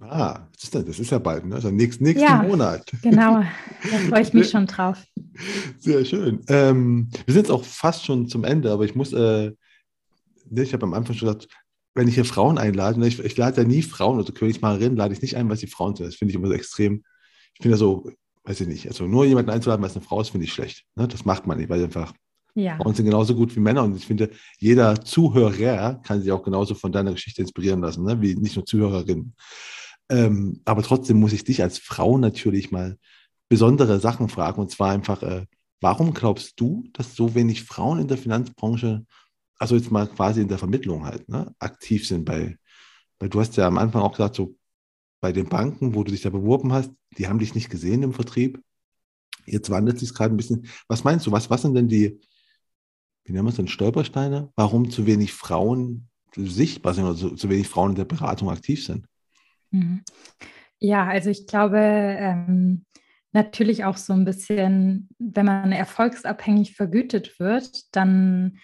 [0.00, 1.56] Ah, das ist, das ist ja bald, ne?
[1.56, 2.88] Also nächsten, nächsten ja, Monat.
[3.02, 5.02] Genau, da freue ich mich schon drauf.
[5.78, 6.40] Sehr schön.
[6.48, 9.52] Ähm, wir sind jetzt auch fast schon zum Ende, aber ich muss äh,
[10.50, 11.48] ne, ich habe am Anfang schon gesagt,
[11.94, 15.14] wenn ich hier Frauen einlade, ne, ich, ich lade ja nie Frauen oder Königsmacherinnen, lade
[15.14, 16.06] ich nicht ein, weil sie Frauen sind.
[16.06, 17.02] Das finde ich immer so extrem.
[17.54, 18.10] Ich finde ja so,
[18.44, 20.84] weiß ich nicht, also nur jemanden einzuladen, weil es eine Frau ist, finde ich schlecht.
[20.94, 21.08] Ne?
[21.08, 22.12] Das macht man nicht, weil einfach
[22.54, 22.76] ja.
[22.76, 26.74] Frauen sind genauso gut wie Männer und ich finde, jeder Zuhörer kann sich auch genauso
[26.74, 28.20] von deiner Geschichte inspirieren lassen, ne?
[28.20, 29.34] wie nicht nur Zuhörerinnen.
[30.10, 32.98] Ähm, aber trotzdem muss ich dich als Frau natürlich mal
[33.48, 35.46] besondere Sachen fragen und zwar einfach, äh,
[35.80, 39.04] warum glaubst du, dass so wenig Frauen in der Finanzbranche
[39.58, 42.56] also jetzt mal quasi in der Vermittlung halt, ne, aktiv sind bei,
[43.18, 44.56] weil du hast ja am Anfang auch gesagt, so
[45.20, 48.12] bei den Banken, wo du dich da beworben hast, die haben dich nicht gesehen im
[48.12, 48.62] Vertrieb.
[49.46, 50.68] Jetzt wandelt sich gerade ein bisschen.
[50.86, 52.20] Was meinst du, was, was sind denn die,
[53.24, 57.48] wie nennen wir es denn, Stolpersteine, warum zu wenig Frauen sichtbar sind oder zu, zu
[57.48, 59.06] wenig Frauen in der Beratung aktiv sind?
[59.70, 60.02] Mhm.
[60.78, 62.84] Ja, also ich glaube, ähm,
[63.32, 68.58] natürlich auch so ein bisschen, wenn man erfolgsabhängig vergütet wird, dann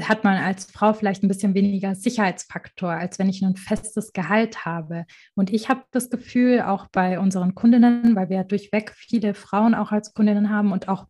[0.00, 4.64] hat man als Frau vielleicht ein bisschen weniger Sicherheitsfaktor, als wenn ich ein festes Gehalt
[4.64, 5.04] habe.
[5.34, 9.74] Und ich habe das Gefühl, auch bei unseren Kundinnen, weil wir ja durchweg viele Frauen
[9.74, 11.06] auch als Kundinnen haben und auch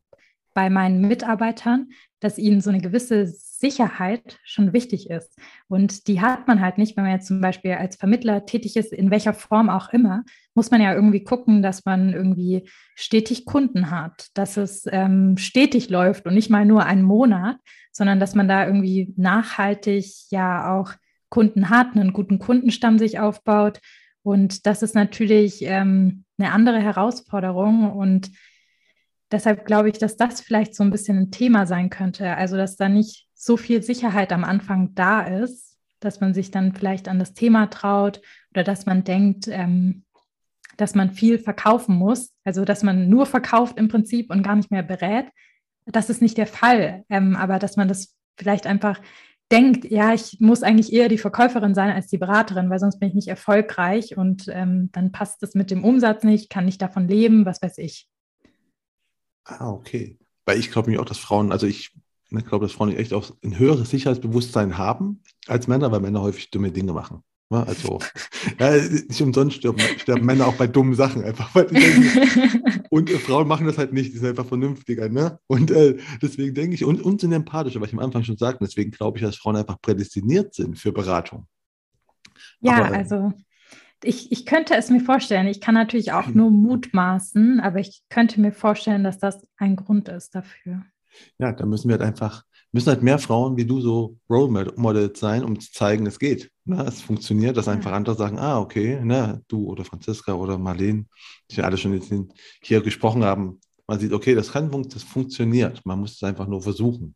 [0.54, 1.88] bei meinen Mitarbeitern,
[2.20, 5.36] dass ihnen so eine gewisse Sicherheit schon wichtig ist.
[5.68, 8.92] Und die hat man halt nicht, wenn man jetzt zum Beispiel als Vermittler tätig ist,
[8.92, 10.24] in welcher Form auch immer,
[10.54, 15.90] muss man ja irgendwie gucken, dass man irgendwie stetig Kunden hat, dass es ähm, stetig
[15.90, 17.56] läuft und nicht mal nur einen Monat,
[17.92, 20.92] sondern dass man da irgendwie nachhaltig ja auch
[21.28, 23.80] Kunden hat, einen guten Kundenstamm sich aufbaut.
[24.22, 28.30] Und das ist natürlich ähm, eine andere Herausforderung und
[29.30, 32.36] deshalb glaube ich, dass das vielleicht so ein bisschen ein Thema sein könnte.
[32.36, 36.74] Also, dass da nicht so viel Sicherheit am Anfang da ist, dass man sich dann
[36.74, 38.20] vielleicht an das Thema traut
[38.52, 40.04] oder dass man denkt, ähm,
[40.76, 42.32] dass man viel verkaufen muss.
[42.44, 45.26] Also, dass man nur verkauft im Prinzip und gar nicht mehr berät.
[45.86, 47.04] Das ist nicht der Fall.
[47.08, 49.00] Ähm, aber dass man das vielleicht einfach
[49.52, 53.10] denkt, ja, ich muss eigentlich eher die Verkäuferin sein als die Beraterin, weil sonst bin
[53.10, 57.06] ich nicht erfolgreich und ähm, dann passt es mit dem Umsatz nicht, kann nicht davon
[57.08, 58.08] leben, was weiß ich.
[59.44, 60.18] Ah, okay.
[60.46, 61.92] Weil ich glaube mir auch, dass Frauen, also ich
[62.30, 66.50] ne, glaube, dass Frauen echt auch ein höheres Sicherheitsbewusstsein haben als Männer, weil Männer häufig
[66.50, 67.22] dumme Dinge machen.
[67.50, 67.66] Ne?
[67.66, 68.00] Also,
[68.58, 71.52] ja, nicht umsonst sterben, sterben, Männer auch bei dummen Sachen einfach.
[71.52, 75.08] Denken, und äh, Frauen machen das halt nicht, die sind einfach vernünftiger.
[75.08, 75.38] Ne?
[75.46, 78.64] Und äh, deswegen denke ich, und, und sind empathischer, weil ich am Anfang schon sagte,
[78.64, 81.46] deswegen glaube ich, dass Frauen einfach prädestiniert sind für Beratung.
[82.60, 83.32] Ja, Aber, also
[84.04, 85.46] ich, ich könnte es mir vorstellen.
[85.46, 90.08] Ich kann natürlich auch nur mutmaßen, aber ich könnte mir vorstellen, dass das ein Grund
[90.08, 90.82] ist dafür.
[91.38, 95.20] Ja, da müssen wir halt einfach, müssen halt mehr Frauen wie du so Role Models
[95.20, 96.50] sein, um zu zeigen, es geht.
[96.64, 96.84] Ne?
[96.86, 101.06] Es funktioniert, dass einfach andere sagen, ah, okay, ne, du oder Franziska oder Marlene,
[101.50, 102.28] die alle schon
[102.62, 105.84] hier gesprochen haben, man sieht, okay, das kann das funktioniert.
[105.84, 107.14] Man muss es einfach nur versuchen.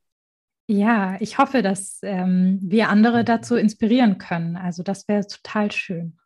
[0.70, 4.56] Ja, ich hoffe, dass ähm, wir andere dazu inspirieren können.
[4.56, 6.18] Also das wäre total schön.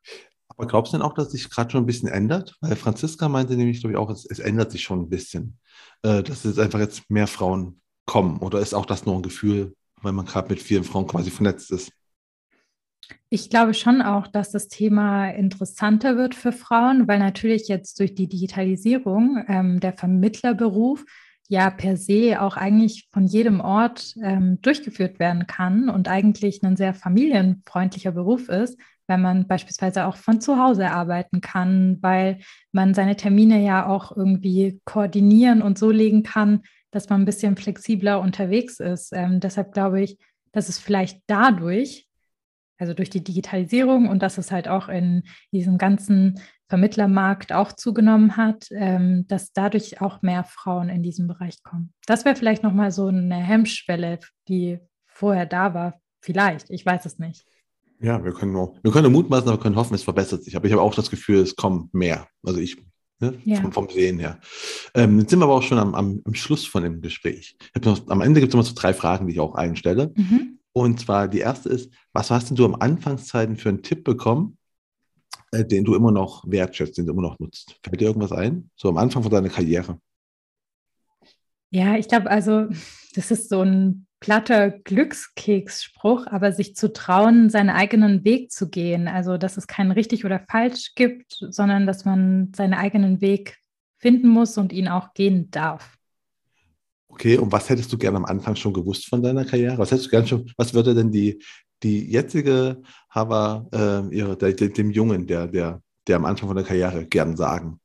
[0.57, 2.57] Aber glaubst du denn auch, dass sich gerade schon ein bisschen ändert?
[2.61, 5.59] Weil Franziska meinte nämlich, glaube ich, auch, es, es ändert sich schon ein bisschen.
[6.03, 8.39] Äh, dass jetzt einfach jetzt mehr Frauen kommen.
[8.39, 11.71] Oder ist auch das nur ein Gefühl, weil man gerade mit vielen Frauen quasi vernetzt
[11.71, 11.93] ist?
[13.29, 18.15] Ich glaube schon auch, dass das Thema interessanter wird für Frauen, weil natürlich jetzt durch
[18.15, 21.05] die Digitalisierung ähm, der Vermittlerberuf
[21.49, 26.77] ja per se auch eigentlich von jedem Ort ähm, durchgeführt werden kann und eigentlich ein
[26.77, 32.39] sehr familienfreundlicher Beruf ist, wenn man beispielsweise auch von zu Hause arbeiten kann, weil
[32.73, 37.57] man seine Termine ja auch irgendwie koordinieren und so legen kann, dass man ein bisschen
[37.57, 39.13] flexibler unterwegs ist.
[39.13, 40.19] Ähm, deshalb glaube ich,
[40.53, 42.07] dass es vielleicht dadurch,
[42.79, 46.41] also durch die Digitalisierung und dass es halt auch in diesem ganzen
[46.73, 51.93] Vermittlermarkt auch zugenommen hat, ähm, dass dadurch auch mehr Frauen in diesem Bereich kommen.
[52.07, 56.01] Das wäre vielleicht nochmal so eine Hemmschwelle, die vorher da war.
[56.23, 57.45] Vielleicht, ich weiß es nicht.
[58.01, 60.57] Ja, wir können nur, wir können mutmaßen, aber können hoffen, es verbessert sich.
[60.57, 62.27] Aber ich habe auch das Gefühl, es kommt mehr.
[62.43, 62.83] Also ich,
[63.21, 63.61] ne, ja.
[63.61, 64.41] vom, vom, Sehen her.
[64.95, 67.55] Ähm, jetzt sind wir aber auch schon am, am, am Schluss von dem Gespräch.
[67.85, 70.11] Noch, am Ende gibt es immer so drei Fragen, die ich auch einstelle.
[70.17, 70.59] Mhm.
[70.73, 74.57] Und zwar die erste ist, was hast denn du am Anfangszeiten für einen Tipp bekommen,
[75.53, 77.77] äh, den du immer noch wertschätzt, den du immer noch nutzt?
[77.83, 78.71] Fällt dir irgendwas ein?
[78.77, 79.99] So am Anfang von deiner Karriere?
[81.71, 82.67] Ja, ich glaube, also
[83.15, 89.09] das ist so ein platter Glückskeksspruch, aber sich zu trauen, seinen eigenen Weg zu gehen.
[89.09, 93.59] Also, dass es kein richtig oder falsch gibt, sondern dass man seinen eigenen Weg
[93.99, 95.97] finden muss und ihn auch gehen darf.
[97.09, 99.79] Okay, und was hättest du gerne am Anfang schon gewusst von deiner Karriere?
[99.79, 101.43] Was hättest du gerne schon, was würde denn die,
[101.83, 106.65] die jetzige Hava, äh, ihre, der, dem Jungen, der, der, der am Anfang von der
[106.65, 107.81] Karriere gern sagen?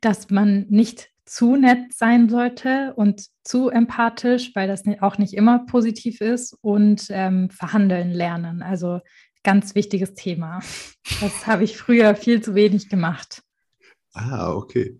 [0.00, 5.64] Dass man nicht zu nett sein sollte und zu empathisch, weil das auch nicht immer
[5.66, 8.62] positiv ist und ähm, verhandeln lernen.
[8.62, 9.00] Also
[9.44, 10.60] ganz wichtiges Thema.
[11.20, 13.42] Das habe ich früher viel zu wenig gemacht.
[14.12, 14.98] Ah, okay.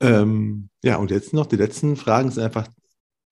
[0.00, 2.68] Ähm, ja, und jetzt noch die letzten Fragen sind einfach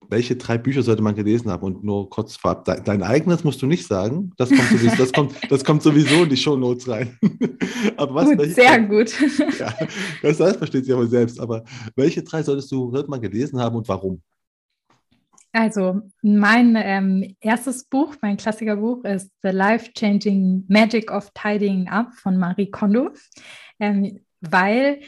[0.09, 1.63] welche drei Bücher sollte man gelesen haben?
[1.63, 4.31] Und nur kurz vorab, dein, dein eigenes musst du nicht sagen.
[4.37, 7.17] Das kommt sowieso, das kommt, das kommt sowieso in die Shownotes rein.
[7.97, 9.13] aber was, gut, sehr gut.
[9.59, 9.73] Ja,
[10.21, 11.39] das heißt, versteht sich aber selbst.
[11.39, 11.63] Aber
[11.95, 14.21] welche drei solltest du sollte man gelesen haben und warum?
[15.51, 22.37] Also, mein ähm, erstes Buch, mein Klassikerbuch ist The Life-Changing Magic of Tidying Up von
[22.37, 23.11] Marie Kondo,
[23.79, 24.99] ähm, weil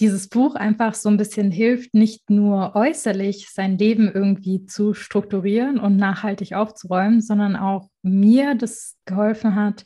[0.00, 5.78] dieses Buch einfach so ein bisschen hilft, nicht nur äußerlich sein Leben irgendwie zu strukturieren
[5.80, 9.84] und nachhaltig aufzuräumen, sondern auch mir das geholfen hat,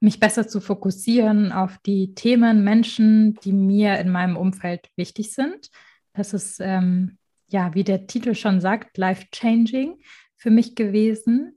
[0.00, 5.70] mich besser zu fokussieren auf die Themen, Menschen, die mir in meinem Umfeld wichtig sind.
[6.12, 7.18] Das ist, ähm,
[7.48, 9.96] ja, wie der Titel schon sagt, life-changing
[10.36, 11.56] für mich gewesen.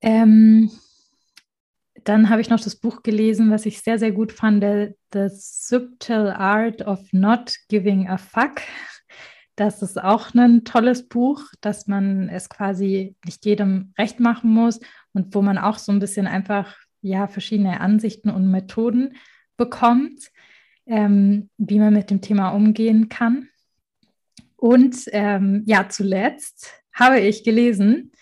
[0.00, 0.70] Ähm,
[2.04, 4.64] dann habe ich noch das Buch gelesen, was ich sehr, sehr gut fand,
[5.12, 8.62] The Subtle Art of Not Giving a Fuck.
[9.56, 14.78] Das ist auch ein tolles Buch, dass man es quasi nicht jedem recht machen muss
[15.12, 19.16] und wo man auch so ein bisschen einfach ja verschiedene Ansichten und Methoden
[19.56, 20.30] bekommt,
[20.86, 23.48] ähm, wie man mit dem Thema umgehen kann.
[24.56, 28.12] Und ähm, ja, zuletzt habe ich gelesen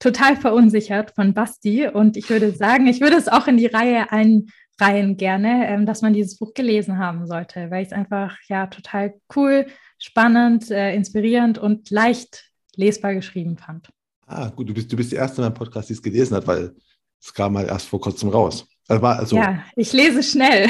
[0.00, 4.10] total verunsichert von Basti und ich würde sagen, ich würde es auch in die Reihe
[4.10, 8.66] einreihen gerne, ähm, dass man dieses Buch gelesen haben sollte, weil ich es einfach ja
[8.66, 9.66] total cool,
[9.98, 13.90] spannend, äh, inspirierend und leicht lesbar geschrieben fand.
[14.26, 16.46] Ah, gut, du bist, du bist die erste in meinem Podcast, die es gelesen hat,
[16.46, 16.74] weil
[17.22, 18.66] es kam mal erst vor kurzem raus.
[18.88, 20.66] Also also, ja, ich lese schnell.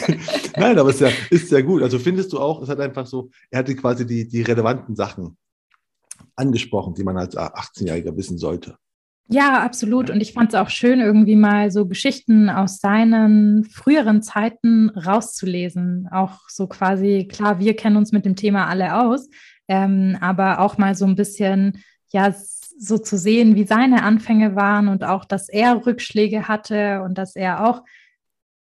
[0.56, 1.82] Nein, aber es ist ja, ist ja gut.
[1.82, 5.36] Also findest du auch, es hat einfach so, er hatte quasi die, die relevanten Sachen
[6.38, 8.76] angesprochen, die man als 18-Jähriger wissen sollte.
[9.30, 10.08] Ja, absolut.
[10.08, 16.08] Und ich fand es auch schön, irgendwie mal so Geschichten aus seinen früheren Zeiten rauszulesen.
[16.10, 19.28] Auch so quasi, klar, wir kennen uns mit dem Thema alle aus,
[19.68, 22.34] ähm, aber auch mal so ein bisschen, ja,
[22.78, 27.36] so zu sehen, wie seine Anfänge waren und auch, dass er Rückschläge hatte und dass
[27.36, 27.82] er auch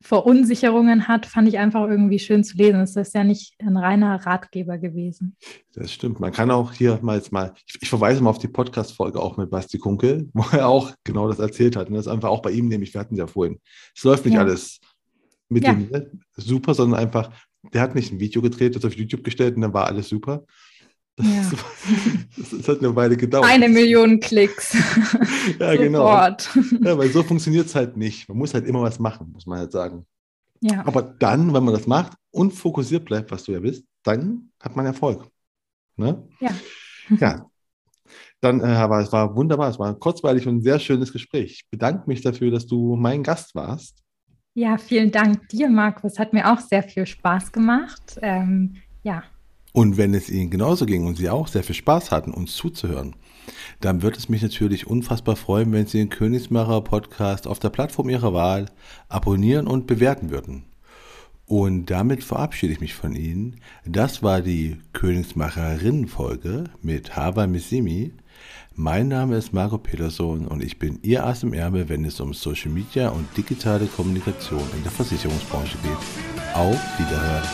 [0.01, 2.79] Verunsicherungen hat, fand ich einfach irgendwie schön zu lesen.
[2.79, 5.35] Es ist ja nicht ein reiner Ratgeber gewesen.
[5.73, 6.21] Das stimmt.
[6.21, 9.35] Man kann auch hier mal jetzt mal, ich, ich verweise mal auf die Podcast-Folge auch
[9.35, 11.89] mit Basti Kunkel, wo er auch genau das erzählt hat.
[11.89, 13.59] Und das ist einfach auch bei ihm, nämlich, wir hatten ja vorhin.
[13.95, 14.41] Es läuft nicht ja.
[14.41, 14.79] alles
[15.49, 15.73] mit ja.
[15.73, 15.89] dem
[16.37, 17.31] super, sondern einfach,
[17.73, 20.45] der hat nicht ein Video gedreht, das auf YouTube gestellt und dann war alles super.
[21.19, 21.51] Das, ja.
[22.37, 23.45] das, das, hat eine Weile gedauert.
[23.45, 24.73] Eine Million Klicks.
[25.59, 26.07] ja, genau.
[26.81, 28.29] Ja, weil so funktioniert es halt nicht.
[28.29, 30.05] Man muss halt immer was machen, muss man halt sagen.
[30.61, 30.85] Ja.
[30.87, 34.77] Aber dann, wenn man das macht und fokussiert bleibt, was du ja bist, dann hat
[34.77, 35.27] man Erfolg.
[35.97, 36.25] Ne?
[36.39, 36.51] Ja.
[37.19, 37.45] Ja.
[38.39, 41.51] Dann, äh, aber es war wunderbar, es war kurzweilig und ein sehr schönes Gespräch.
[41.51, 44.01] Ich bedanke mich dafür, dass du mein Gast warst.
[44.53, 46.17] Ja, vielen Dank dir, Markus.
[46.17, 48.17] Hat mir auch sehr viel Spaß gemacht.
[48.21, 49.23] Ähm, ja,
[49.79, 53.15] und wenn es Ihnen genauso ging und Sie auch sehr viel Spaß hatten, uns zuzuhören,
[53.79, 58.09] dann wird es mich natürlich unfassbar freuen, wenn Sie den Königsmacher Podcast auf der Plattform
[58.09, 58.65] Ihrer Wahl
[59.07, 60.65] abonnieren und bewerten würden.
[61.45, 63.61] Und damit verabschiede ich mich von Ihnen.
[63.85, 68.11] Das war die Königsmacherinnen-Folge mit Hava Missimi.
[68.75, 72.33] Mein Name ist Marco Peterson und ich bin Ihr Ass im Ärmel, wenn es um
[72.33, 76.53] Social Media und digitale Kommunikation in der Versicherungsbranche geht.
[76.53, 77.47] Auf Wiederhören.